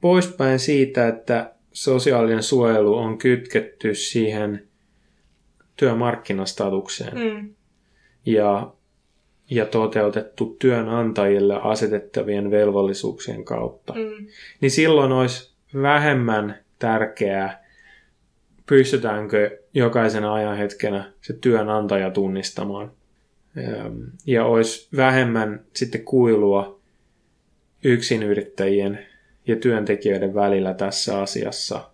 poispäin 0.00 0.58
siitä, 0.58 1.08
että 1.08 1.54
sosiaalinen 1.72 2.42
suojelu 2.42 2.98
on 2.98 3.18
kytketty 3.18 3.94
siihen 3.94 4.68
työmarkkinastatukseen 5.76 7.18
mm. 7.18 7.54
ja, 8.26 8.72
ja 9.50 9.66
toteutettu 9.66 10.56
työnantajille 10.58 11.60
asetettavien 11.62 12.50
velvollisuuksien 12.50 13.44
kautta, 13.44 13.92
mm. 13.92 14.26
niin 14.60 14.70
silloin 14.70 15.12
olisi 15.12 15.54
vähemmän 15.82 16.58
tärkeää 16.78 17.63
pystytäänkö 18.66 19.58
jokaisena 19.74 20.34
ajanhetkenä 20.34 21.12
se 21.22 21.32
työnantaja 21.32 22.10
tunnistamaan. 22.10 22.92
Ja 24.26 24.44
olisi 24.44 24.88
vähemmän 24.96 25.60
sitten 25.72 26.04
kuilua 26.04 26.80
yksinyrittäjien 27.84 29.06
ja 29.46 29.56
työntekijöiden 29.56 30.34
välillä 30.34 30.74
tässä 30.74 31.20
asiassa. 31.20 31.90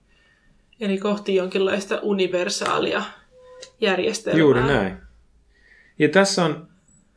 Eli 0.80 0.98
kohti 0.98 1.34
jonkinlaista 1.34 1.98
universaalia 2.02 3.02
järjestelmää. 3.80 4.38
Juuri 4.38 4.60
näin. 4.60 4.96
Ja 5.98 6.08
tässä 6.08 6.44
on 6.44 6.68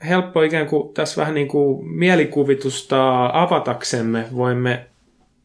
helppo 0.08 0.42
ikään 0.42 0.68
kuin, 0.68 0.94
tässä 0.94 1.22
vähän 1.22 1.34
niin 1.34 1.48
kuin 1.48 1.88
mielikuvitusta 1.88 3.30
avataksemme 3.34 4.26
voimme 4.36 4.88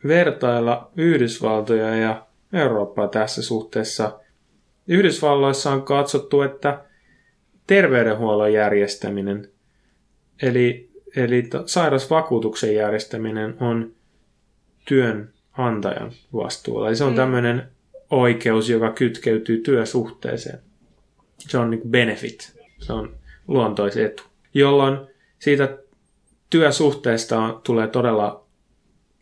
vertailla 0.06 0.90
Yhdysvaltoja 0.96 1.96
ja 1.96 2.26
Eurooppaa 2.52 3.08
tässä 3.08 3.42
suhteessa. 3.42 4.20
Yhdysvalloissa 4.88 5.70
on 5.70 5.82
katsottu, 5.82 6.42
että 6.42 6.84
terveydenhuollon 7.66 8.52
järjestäminen, 8.52 9.48
eli, 10.42 10.90
eli 11.16 11.50
sairausvakuutuksen 11.66 12.74
järjestäminen 12.74 13.56
on 13.60 13.94
työnantajan 14.84 16.12
vastuulla. 16.32 16.88
Eli 16.88 16.96
se 16.96 17.04
on 17.04 17.12
mm. 17.12 17.16
tämmöinen 17.16 17.68
oikeus, 18.10 18.70
joka 18.70 18.92
kytkeytyy 18.92 19.58
työsuhteeseen. 19.58 20.58
Se 21.38 21.58
on 21.58 21.70
niin 21.70 21.90
benefit, 21.90 22.58
se 22.78 22.92
on 22.92 23.16
luontoisetu, 23.48 24.22
jolloin 24.54 24.98
siitä 25.38 25.78
työsuhteesta 26.50 27.38
on, 27.38 27.60
tulee 27.64 27.86
todella 27.86 28.44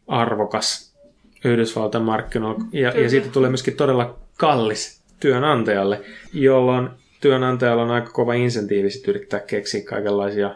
arvokas 0.06 0.95
Yhdysvaltain 1.44 2.04
markkinoilla. 2.04 2.64
Ja, 2.72 3.00
ja 3.00 3.10
siitä 3.10 3.28
tulee 3.28 3.50
myöskin 3.50 3.76
todella 3.76 4.18
kallis 4.36 5.02
työnantajalle, 5.20 6.00
jolloin 6.32 6.88
työnantajalla 7.20 7.82
on 7.82 7.90
aika 7.90 8.10
kova 8.10 8.34
insentiivi 8.34 8.88
yrittää 9.08 9.40
keksiä 9.40 9.84
kaikenlaisia 9.84 10.54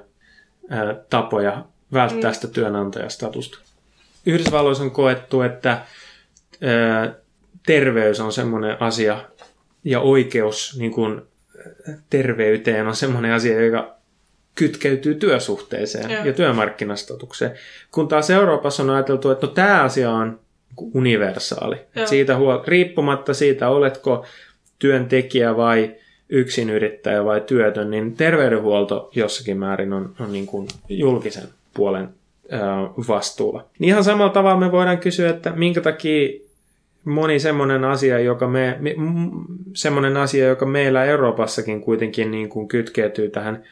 ää, 0.71 0.95
tapoja 1.11 1.65
välttää 1.93 2.31
mm. 2.31 2.35
sitä 2.35 2.49
työnantajastatusta. 2.49 3.59
Yhdysvalloissa 4.27 4.85
on 4.85 4.91
koettu, 4.91 5.43
että 5.43 5.71
ää, 5.71 7.15
terveys 7.67 8.21
on 8.21 8.33
semmoinen 8.33 8.83
asia 8.83 9.25
ja 9.85 10.01
oikeus 10.01 10.77
niin 10.79 10.93
kuin, 10.93 11.23
terveyteen 12.11 12.87
on 12.87 12.97
semmoinen 12.97 13.33
asia, 13.33 13.65
joka 13.65 13.97
kytkeytyy 14.55 15.15
työsuhteeseen 15.15 16.11
Joo. 16.11 16.25
ja 16.25 16.33
työmarkkinastatukseen. 16.33 17.53
Kun 17.91 18.09
taas 18.09 18.31
Euroopassa 18.31 18.83
on 18.83 18.91
ajateltu, 18.91 19.31
että 19.31 19.47
no 19.47 19.53
tämä 19.53 19.83
asia 19.83 20.11
on 20.11 20.41
universaali. 20.95 21.77
Siitä 22.05 22.35
huol- 22.35 22.65
riippumatta 22.67 23.35
siitä, 23.35 23.69
oletko 23.69 24.25
työntekijä 24.79 25.57
vai 25.57 25.95
yksinyrittäjä 26.29 27.25
vai 27.25 27.41
työtön, 27.41 27.91
niin 27.91 28.17
terveydenhuolto 28.17 29.11
jossakin 29.15 29.59
määrin 29.59 29.93
on, 29.93 30.15
on 30.21 30.33
niin 30.33 30.47
kuin 30.47 30.69
julkisen 30.89 31.49
puolen 31.75 32.09
vastuulla. 33.09 33.65
Niin 33.79 33.89
ihan 33.89 34.05
samalla 34.05 34.33
tavalla 34.33 34.61
me 34.61 34.73
voidaan 34.73 34.99
kysyä, 34.99 35.31
että 35.31 35.53
minkä 35.57 35.81
takia 35.81 36.41
moni 37.05 37.39
semmoinen 37.39 37.85
asia, 37.85 38.19
joka 38.19 38.49
me, 38.49 38.79
semmoinen 39.75 40.17
asia, 40.17 40.49
joka 40.49 40.67
meillä 40.67 41.05
Euroopassakin 41.05 41.81
kuitenkin 41.81 42.31
niin 42.31 42.49
kuin 42.49 42.69
kytkeytyy 42.69 43.31
tähän 43.31 43.65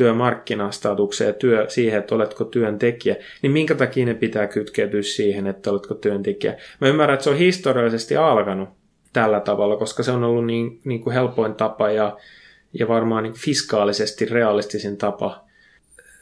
työmarkkinastatukseen 0.00 1.34
työ, 1.34 1.64
siihen, 1.68 1.98
että 1.98 2.14
oletko 2.14 2.44
työntekijä, 2.44 3.16
niin 3.42 3.52
minkä 3.52 3.74
takia 3.74 4.06
ne 4.06 4.14
pitää 4.14 4.46
kytkeytyä 4.46 5.02
siihen, 5.02 5.46
että 5.46 5.70
oletko 5.70 5.94
työntekijä? 5.94 6.56
Mä 6.80 6.88
ymmärrän, 6.88 7.14
että 7.14 7.24
se 7.24 7.30
on 7.30 7.36
historiallisesti 7.36 8.16
alkanut 8.16 8.68
tällä 9.12 9.40
tavalla, 9.40 9.76
koska 9.76 10.02
se 10.02 10.12
on 10.12 10.24
ollut 10.24 10.46
niin, 10.46 10.80
niin 10.84 11.00
kuin 11.00 11.14
helpoin 11.14 11.54
tapa 11.54 11.90
ja, 11.90 12.16
ja 12.72 12.88
varmaan 12.88 13.22
niin 13.22 13.34
fiskaalisesti 13.34 14.24
realistisin 14.24 14.96
tapa 14.96 15.44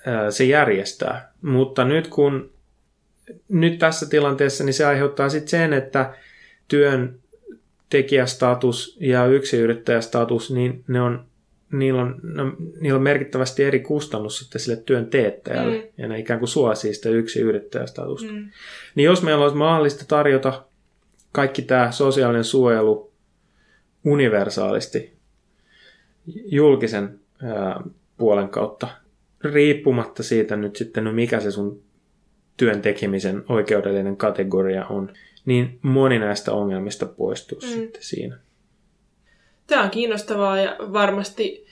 ää, 0.06 0.30
se 0.30 0.44
järjestää. 0.44 1.32
Mutta 1.42 1.84
nyt 1.84 2.08
kun 2.08 2.50
nyt 3.48 3.78
tässä 3.78 4.06
tilanteessa, 4.06 4.64
niin 4.64 4.74
se 4.74 4.84
aiheuttaa 4.84 5.28
sitten 5.28 5.48
sen, 5.48 5.72
että 5.72 6.14
työn 6.68 7.18
tekijästatus 7.90 8.96
ja 9.00 9.26
yksiyrittäjästatus, 9.26 10.50
niin 10.50 10.84
ne 10.88 11.00
on, 11.00 11.27
niillä, 11.72 12.02
on, 12.02 12.20
no, 12.22 12.52
niillä 12.80 12.96
on 12.96 13.02
merkittävästi 13.02 13.64
eri 13.64 13.80
kustannus 13.80 14.38
sitten 14.38 14.60
sille 14.60 14.76
työn 14.76 15.06
teettäjälle, 15.06 15.76
mm. 15.76 15.82
ja 15.98 16.08
ne 16.08 16.18
ikään 16.18 16.38
kuin 16.38 16.48
suosii 16.48 16.94
sitä 16.94 17.08
yksiyrittäjästatusta. 17.08 18.32
Mm. 18.32 18.50
Niin 18.94 19.04
jos 19.04 19.22
meillä 19.22 19.42
olisi 19.42 19.56
mahdollista 19.56 20.04
tarjota 20.08 20.64
kaikki 21.32 21.62
tämä 21.62 21.90
sosiaalinen 21.90 22.44
suojelu 22.44 23.12
universaalisti 24.04 25.12
julkisen 26.44 27.20
ää, 27.42 27.82
puolen 28.16 28.48
kautta, 28.48 28.88
riippumatta 29.44 30.22
siitä 30.22 30.56
nyt 30.56 30.76
sitten, 30.76 31.04
no 31.04 31.12
mikä 31.12 31.40
se 31.40 31.50
sun 31.50 31.82
työn 32.56 32.82
tekemisen 32.82 33.44
oikeudellinen 33.48 34.16
kategoria 34.16 34.86
on, 34.86 35.12
niin 35.44 35.78
moni 35.82 36.18
näistä 36.18 36.52
ongelmista 36.52 37.06
poistuu 37.06 37.58
mm. 37.62 37.68
sitten 37.68 38.02
siinä. 38.02 38.38
Tämä 39.68 39.82
on 39.82 39.90
kiinnostavaa 39.90 40.60
ja 40.60 40.76
varmasti 40.78 41.66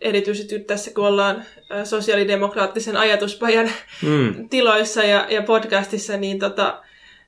erityisesti 0.00 0.58
tässä, 0.58 0.90
kun 0.94 1.06
ollaan 1.06 1.44
sosiaalidemokraattisen 1.84 2.96
ajatuspajan 2.96 3.70
mm. 4.02 4.48
tiloissa 4.48 5.04
ja, 5.04 5.26
ja 5.30 5.42
podcastissa, 5.42 6.16
niin, 6.16 6.38
tota, 6.38 6.82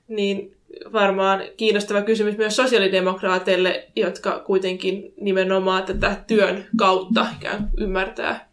niin 0.08 0.56
varmaan 0.92 1.42
kiinnostava 1.56 2.02
kysymys 2.02 2.36
myös 2.36 2.56
sosiaalidemokraateille, 2.56 3.88
jotka 3.96 4.38
kuitenkin 4.38 5.14
nimenomaan 5.20 5.82
tätä 5.82 6.16
työn 6.26 6.66
kautta 6.76 7.26
ikään 7.36 7.70
ymmärtää, 7.78 8.48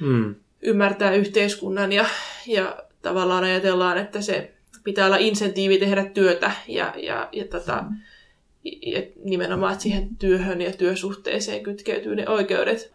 mm. 0.00 0.34
ymmärtää 0.62 1.14
yhteiskunnan 1.14 1.92
ja, 1.92 2.06
ja 2.46 2.76
tavallaan 3.02 3.44
ajatellaan, 3.44 3.98
että 3.98 4.20
se 4.20 4.52
pitää 4.84 5.06
olla 5.06 5.16
insentiivi 5.16 5.78
tehdä 5.78 6.04
työtä 6.04 6.52
ja, 6.68 6.94
ja, 6.96 7.28
ja, 7.32 7.44
tota, 7.44 7.84
ja 8.64 9.02
nimenomaan, 9.24 9.72
että 9.72 9.82
siihen 9.82 10.08
työhön 10.18 10.60
ja 10.60 10.72
työsuhteeseen 10.72 11.62
kytkeytyy 11.62 12.16
ne 12.16 12.28
oikeudet. 12.28 12.92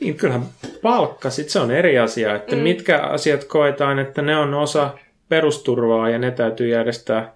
Niin 0.00 0.14
kyllähän 0.14 0.46
palkka, 0.82 1.30
sit 1.30 1.48
se 1.48 1.60
on 1.60 1.70
eri 1.70 1.98
asia, 1.98 2.36
että 2.36 2.56
mm. 2.56 2.62
mitkä 2.62 2.98
asiat 2.98 3.44
koetaan, 3.44 3.98
että 3.98 4.22
ne 4.22 4.36
on 4.36 4.54
osa 4.54 4.98
perusturvaa 5.28 6.10
ja 6.10 6.18
ne 6.18 6.30
täytyy 6.30 6.68
järjestää 6.68 7.34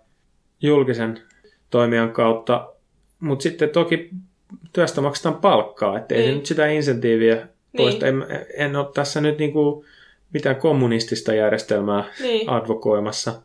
julkisen 0.63 1.23
toimijan 1.71 2.13
kautta, 2.13 2.69
mutta 3.21 3.43
sitten 3.43 3.69
toki 3.69 4.11
työstä 4.73 5.01
maksetaan 5.01 5.35
palkkaa, 5.35 5.99
ettei 5.99 6.19
niin. 6.19 6.31
se 6.31 6.35
nyt 6.35 6.47
sitä 6.47 6.67
insentiiviä 6.67 7.47
poista. 7.77 8.07
Niin. 8.07 8.23
En, 8.23 8.47
en 8.57 8.77
ole 8.77 8.87
tässä 8.95 9.21
nyt 9.21 9.39
niinku 9.39 9.85
mitään 10.33 10.57
kommunistista 10.57 11.35
järjestelmää 11.35 12.05
niin. 12.21 12.51
advokoimassa, 12.51 13.43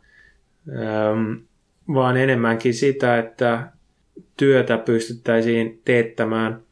ähm, 0.68 1.34
vaan 1.94 2.16
enemmänkin 2.16 2.74
sitä, 2.74 3.18
että 3.18 3.68
työtä 4.36 4.78
pystyttäisiin 4.78 5.80
teettämään 5.84 6.62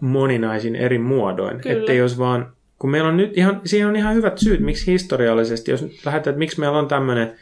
moninaisin 0.00 0.76
eri 0.76 0.98
muodoin. 0.98 1.60
Että 1.64 1.92
jos 1.92 2.18
vaan, 2.18 2.52
kun 2.78 2.90
meillä 2.90 3.08
on 3.08 3.16
nyt 3.16 3.38
ihan, 3.38 3.60
siinä 3.64 3.88
on 3.88 3.96
ihan 3.96 4.14
hyvät 4.14 4.38
syyt, 4.38 4.60
miksi 4.60 4.92
historiallisesti, 4.92 5.70
jos 5.70 5.82
lähdetään, 5.82 6.16
että 6.16 6.38
miksi 6.38 6.60
meillä 6.60 6.78
on 6.78 6.88
tämmöinen 6.88 7.34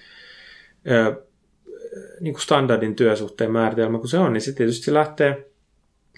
niin 2.20 2.34
kuin 2.34 2.42
standardin 2.42 2.94
työsuhteen 2.94 3.50
määritelmä, 3.50 3.98
kun 3.98 4.08
se 4.08 4.18
on, 4.18 4.32
niin 4.32 4.40
se 4.40 4.52
tietysti 4.52 4.94
lähtee 4.94 5.46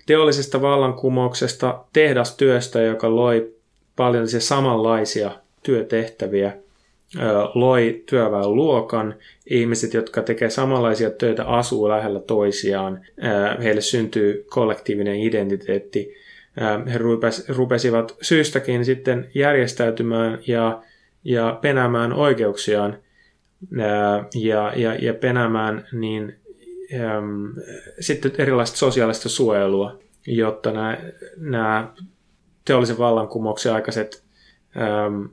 teollisesta 0.06 0.62
vallankumouksesta, 0.62 1.84
tehdastyöstä, 1.92 2.82
joka 2.82 3.16
loi 3.16 3.54
paljon 3.96 4.28
samanlaisia 4.28 5.30
työtehtäviä, 5.62 6.56
loi 7.54 8.02
työväen 8.06 8.54
luokan, 8.54 9.14
ihmiset, 9.46 9.94
jotka 9.94 10.22
tekevät 10.22 10.52
samanlaisia 10.52 11.10
töitä, 11.10 11.44
asuu 11.44 11.88
lähellä 11.88 12.20
toisiaan, 12.20 13.00
heille 13.62 13.80
syntyy 13.80 14.46
kollektiivinen 14.50 15.20
identiteetti, 15.20 16.14
he 16.92 16.98
rupesivat 17.48 18.16
syystäkin 18.22 18.84
sitten 18.84 19.30
järjestäytymään 19.34 20.38
ja, 20.46 20.82
ja 21.24 21.58
penäämään 21.62 22.12
oikeuksiaan. 22.12 22.98
Ja, 24.34 24.72
ja, 24.76 24.94
ja 24.94 25.14
penäämään 25.14 25.86
niin, 25.92 26.36
äm, 27.00 27.54
sitten 28.00 28.32
erilaista 28.38 28.76
sosiaalista 28.76 29.28
suojelua, 29.28 29.98
jotta 30.26 30.72
nämä, 30.72 30.98
nämä 31.36 31.92
teollisen 32.64 32.98
vallankumouksen 32.98 33.72
aikaiset 33.72 34.22
äm, 34.76 35.28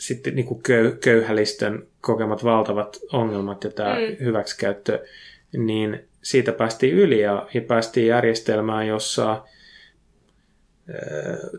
sitten 0.00 0.34
niin 0.34 0.46
kuin 0.46 0.62
köy, 0.62 0.96
köyhälisten 1.00 1.86
kokemat 2.00 2.44
valtavat 2.44 2.98
ongelmat 3.12 3.64
ja 3.64 3.70
tämä 3.70 3.94
mm. 3.94 4.24
hyväksikäyttö, 4.24 5.04
niin 5.52 6.08
siitä 6.22 6.52
päästiin 6.52 6.94
yli 6.94 7.20
ja, 7.20 7.48
ja 7.54 7.60
päästiin 7.60 8.06
järjestelmään, 8.06 8.86
jossa 8.86 9.30
ää, 9.30 9.44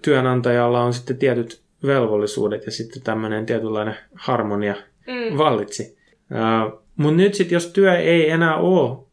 työnantajalla 0.01 0.83
on 0.83 0.93
sitten 0.93 1.17
tietyt 1.17 1.61
velvollisuudet 1.85 2.65
ja 2.65 2.71
sitten 2.71 3.01
tämmöinen 3.01 3.45
tietynlainen 3.45 3.95
harmonia 4.13 4.75
mm. 5.07 5.37
vallitsi. 5.37 5.97
Mutta 6.95 7.17
nyt 7.17 7.33
sitten, 7.33 7.55
jos 7.55 7.67
työ 7.67 7.97
ei 7.97 8.29
enää 8.29 8.55
ole 8.55 9.05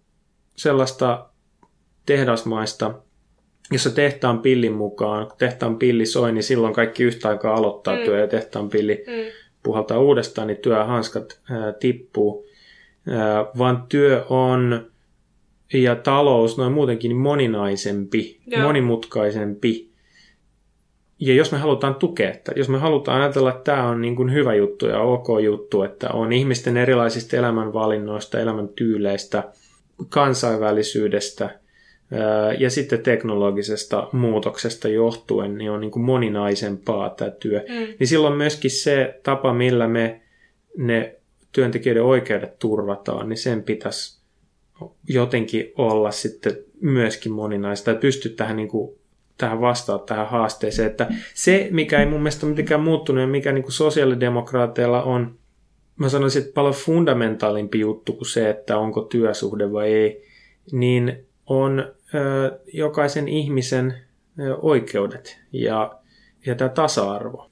sellaista 0.56 1.28
tehdasmaista 2.06 2.94
jossa 3.70 3.90
tehtaan 3.90 4.38
pillin 4.38 4.72
mukaan, 4.72 5.26
kun 5.26 5.38
tehtaan 5.38 5.78
pilli 5.78 6.06
soi, 6.06 6.32
niin 6.32 6.42
silloin 6.42 6.74
kaikki 6.74 7.04
yhtä 7.04 7.28
aikaa 7.28 7.54
aloittaa 7.54 7.96
mm. 7.96 8.04
työ 8.04 8.20
ja 8.20 8.26
tehtaan 8.26 8.68
pilli 8.68 9.04
mm. 9.06 9.12
puhaltaa 9.62 9.98
uudestaan, 9.98 10.46
niin 10.46 10.58
työhanskat 10.58 11.40
ää, 11.50 11.72
tippuu. 11.72 12.46
Ää, 13.08 13.46
vaan 13.58 13.84
työ 13.88 14.24
on 14.28 14.86
ja 15.74 15.96
talous 15.96 16.58
noin 16.58 16.72
muutenkin 16.72 17.16
moninaisempi, 17.16 18.40
Joo. 18.46 18.62
monimutkaisempi. 18.62 19.88
Ja 21.20 21.34
jos 21.34 21.52
me 21.52 21.58
halutaan 21.58 21.94
tukea, 21.94 22.30
että 22.30 22.52
jos 22.56 22.68
me 22.68 22.78
halutaan 22.78 23.20
ajatella, 23.20 23.50
että 23.50 23.64
tämä 23.64 23.88
on 23.88 24.00
niin 24.00 24.16
kuin 24.16 24.32
hyvä 24.32 24.54
juttu 24.54 24.86
ja 24.86 25.00
ok 25.00 25.26
juttu, 25.44 25.82
että 25.82 26.08
on 26.08 26.32
ihmisten 26.32 26.76
erilaisista 26.76 27.36
elämänvalinnoista, 27.36 28.40
elämäntyyleistä, 28.40 29.44
kansainvälisyydestä– 30.08 31.50
ja 32.58 32.70
sitten 32.70 33.02
teknologisesta 33.02 34.08
muutoksesta 34.12 34.88
johtuen 34.88 35.58
niin 35.58 35.70
on 35.70 35.80
niin 35.80 35.90
kuin 35.90 36.02
moninaisempaa 36.02 37.10
tämä 37.10 37.30
työ. 37.30 37.64
Mm. 37.68 37.94
Niin 37.98 38.06
silloin 38.06 38.36
myöskin 38.36 38.70
se 38.70 39.20
tapa, 39.22 39.54
millä 39.54 39.88
me 39.88 40.20
ne 40.76 41.16
työntekijöiden 41.52 42.02
oikeudet 42.02 42.58
turvataan, 42.58 43.28
niin 43.28 43.38
sen 43.38 43.62
pitäisi 43.62 44.18
jotenkin 45.08 45.72
olla 45.76 46.10
sitten 46.10 46.56
myöskin 46.80 47.32
moninaista 47.32 47.84
tai 47.84 48.00
pystyä 48.00 48.32
tähän, 48.36 48.56
niin 48.56 48.68
kuin, 48.68 48.98
tähän 49.38 49.60
vastaamaan 49.60 50.06
tähän 50.06 50.28
haasteeseen. 50.28 50.90
Että 50.90 51.08
se, 51.34 51.68
mikä 51.70 52.00
ei 52.00 52.06
mun 52.06 52.20
mielestä 52.20 52.46
ole 52.46 52.50
mitenkään 52.50 52.80
muuttunut 52.80 53.20
ja 53.20 53.26
mikä 53.26 53.52
niin 53.52 53.62
kuin 53.62 53.72
sosiaalidemokraateilla 53.72 55.02
on, 55.02 55.38
mä 55.96 56.08
sanoisin, 56.08 56.42
että 56.42 56.54
paljon 56.54 56.74
fundamentaalimpi 56.74 57.80
juttu 57.80 58.12
kuin 58.12 58.28
se, 58.28 58.50
että 58.50 58.78
onko 58.78 59.00
työsuhde 59.00 59.72
vai 59.72 59.92
ei, 59.92 60.24
niin 60.72 61.27
on 61.48 61.92
ö, 62.14 62.58
jokaisen 62.72 63.28
ihmisen 63.28 63.94
ö, 64.40 64.56
oikeudet 64.56 65.40
ja, 65.52 65.98
ja 66.46 66.54
tämä 66.54 66.68
tasa-arvo 66.68 67.50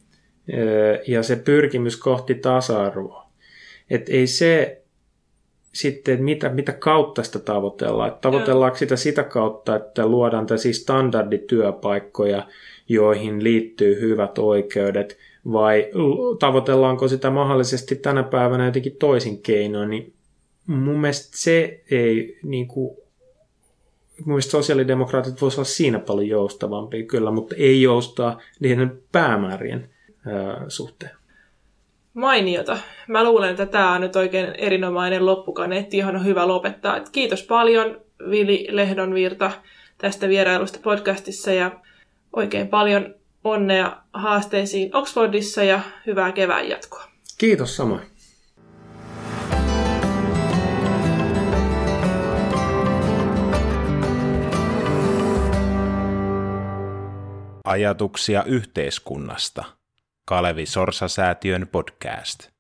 ö, 0.53 1.03
ja 1.07 1.23
se 1.23 1.37
pyrkimys 1.37 1.97
kohti 1.97 2.35
tasa-arvoa. 2.35 3.27
Että 3.91 4.13
ei 4.13 4.27
se 4.27 4.83
sitten, 5.73 6.15
että 6.15 6.25
mitä, 6.25 6.49
mitä 6.49 6.73
kautta 6.73 7.23
sitä 7.23 7.39
tavoitellaan. 7.39 8.09
Että 8.09 8.21
tavoitellaanko 8.21 8.79
sitä 8.79 8.97
sitä 8.97 9.23
kautta, 9.25 9.77
että 9.77 10.07
luodaan 10.07 10.47
tällaisia 10.47 10.73
standardityöpaikkoja, 10.73 12.47
joihin 12.89 13.45
liittyy 13.45 14.01
hyvät 14.01 14.39
oikeudet, 14.39 15.19
vai 15.53 15.91
tavoitellaanko 16.39 17.09
sitä 17.09 17.31
mahdollisesti 17.31 17.97
tänä 17.97 18.23
päivänä 18.23 18.67
jotenkin 18.67 18.97
toisin 18.97 19.43
keinoin, 19.43 19.91
niin 19.91 20.13
mun 20.67 21.01
mielestä 21.01 21.37
se 21.37 21.83
ei 21.91 22.39
niin 22.43 22.69
kuin, 22.69 22.97
mielestä 24.25 24.51
sosiaalidemokraatit 24.51 25.41
voisivat 25.41 25.59
olla 25.59 25.75
siinä 25.75 25.99
paljon 25.99 26.29
joustavampia 26.29 27.07
kyllä, 27.07 27.31
mutta 27.31 27.55
ei 27.59 27.83
joustaa 27.83 28.41
niiden 28.61 29.03
päämäärien 29.13 29.91
ää, 30.27 30.65
suhteen. 30.69 31.11
Mainiota. 32.15 32.79
Mä 33.09 33.25
luulen, 33.25 33.51
että 33.51 33.67
tämä 33.67 33.93
on 33.93 34.01
nyt 34.01 34.17
oikein 34.17 34.47
erinomainen 34.59 35.27
loppukaneetti, 35.27 35.99
johon 35.99 36.17
on 36.17 36.25
hyvä 36.25 36.49
lopettaa. 36.49 36.97
Et 36.97 37.09
kiitos 37.09 37.43
paljon 37.43 38.01
Vili 38.31 38.67
Lehdonvirta 38.71 39.51
tästä 39.99 40.29
vierailusta 40.29 40.79
podcastissa 40.83 41.53
ja 41.53 41.71
oikein 42.37 42.69
paljon 42.69 43.15
onnea 43.45 43.97
haasteisiin 44.13 44.97
Oxfordissa 44.97 45.65
ja 45.65 45.81
hyvää 46.07 46.33
kevään 46.33 46.69
jatkoa. 46.69 47.05
Kiitos 47.39 47.77
samoin. 47.77 48.16
Ajatuksia 57.67 58.45
yhteiskunnasta. 58.45 59.65
Kalevi 60.29 60.67
Sorsa-säätiön 60.67 61.69
podcast. 61.73 62.56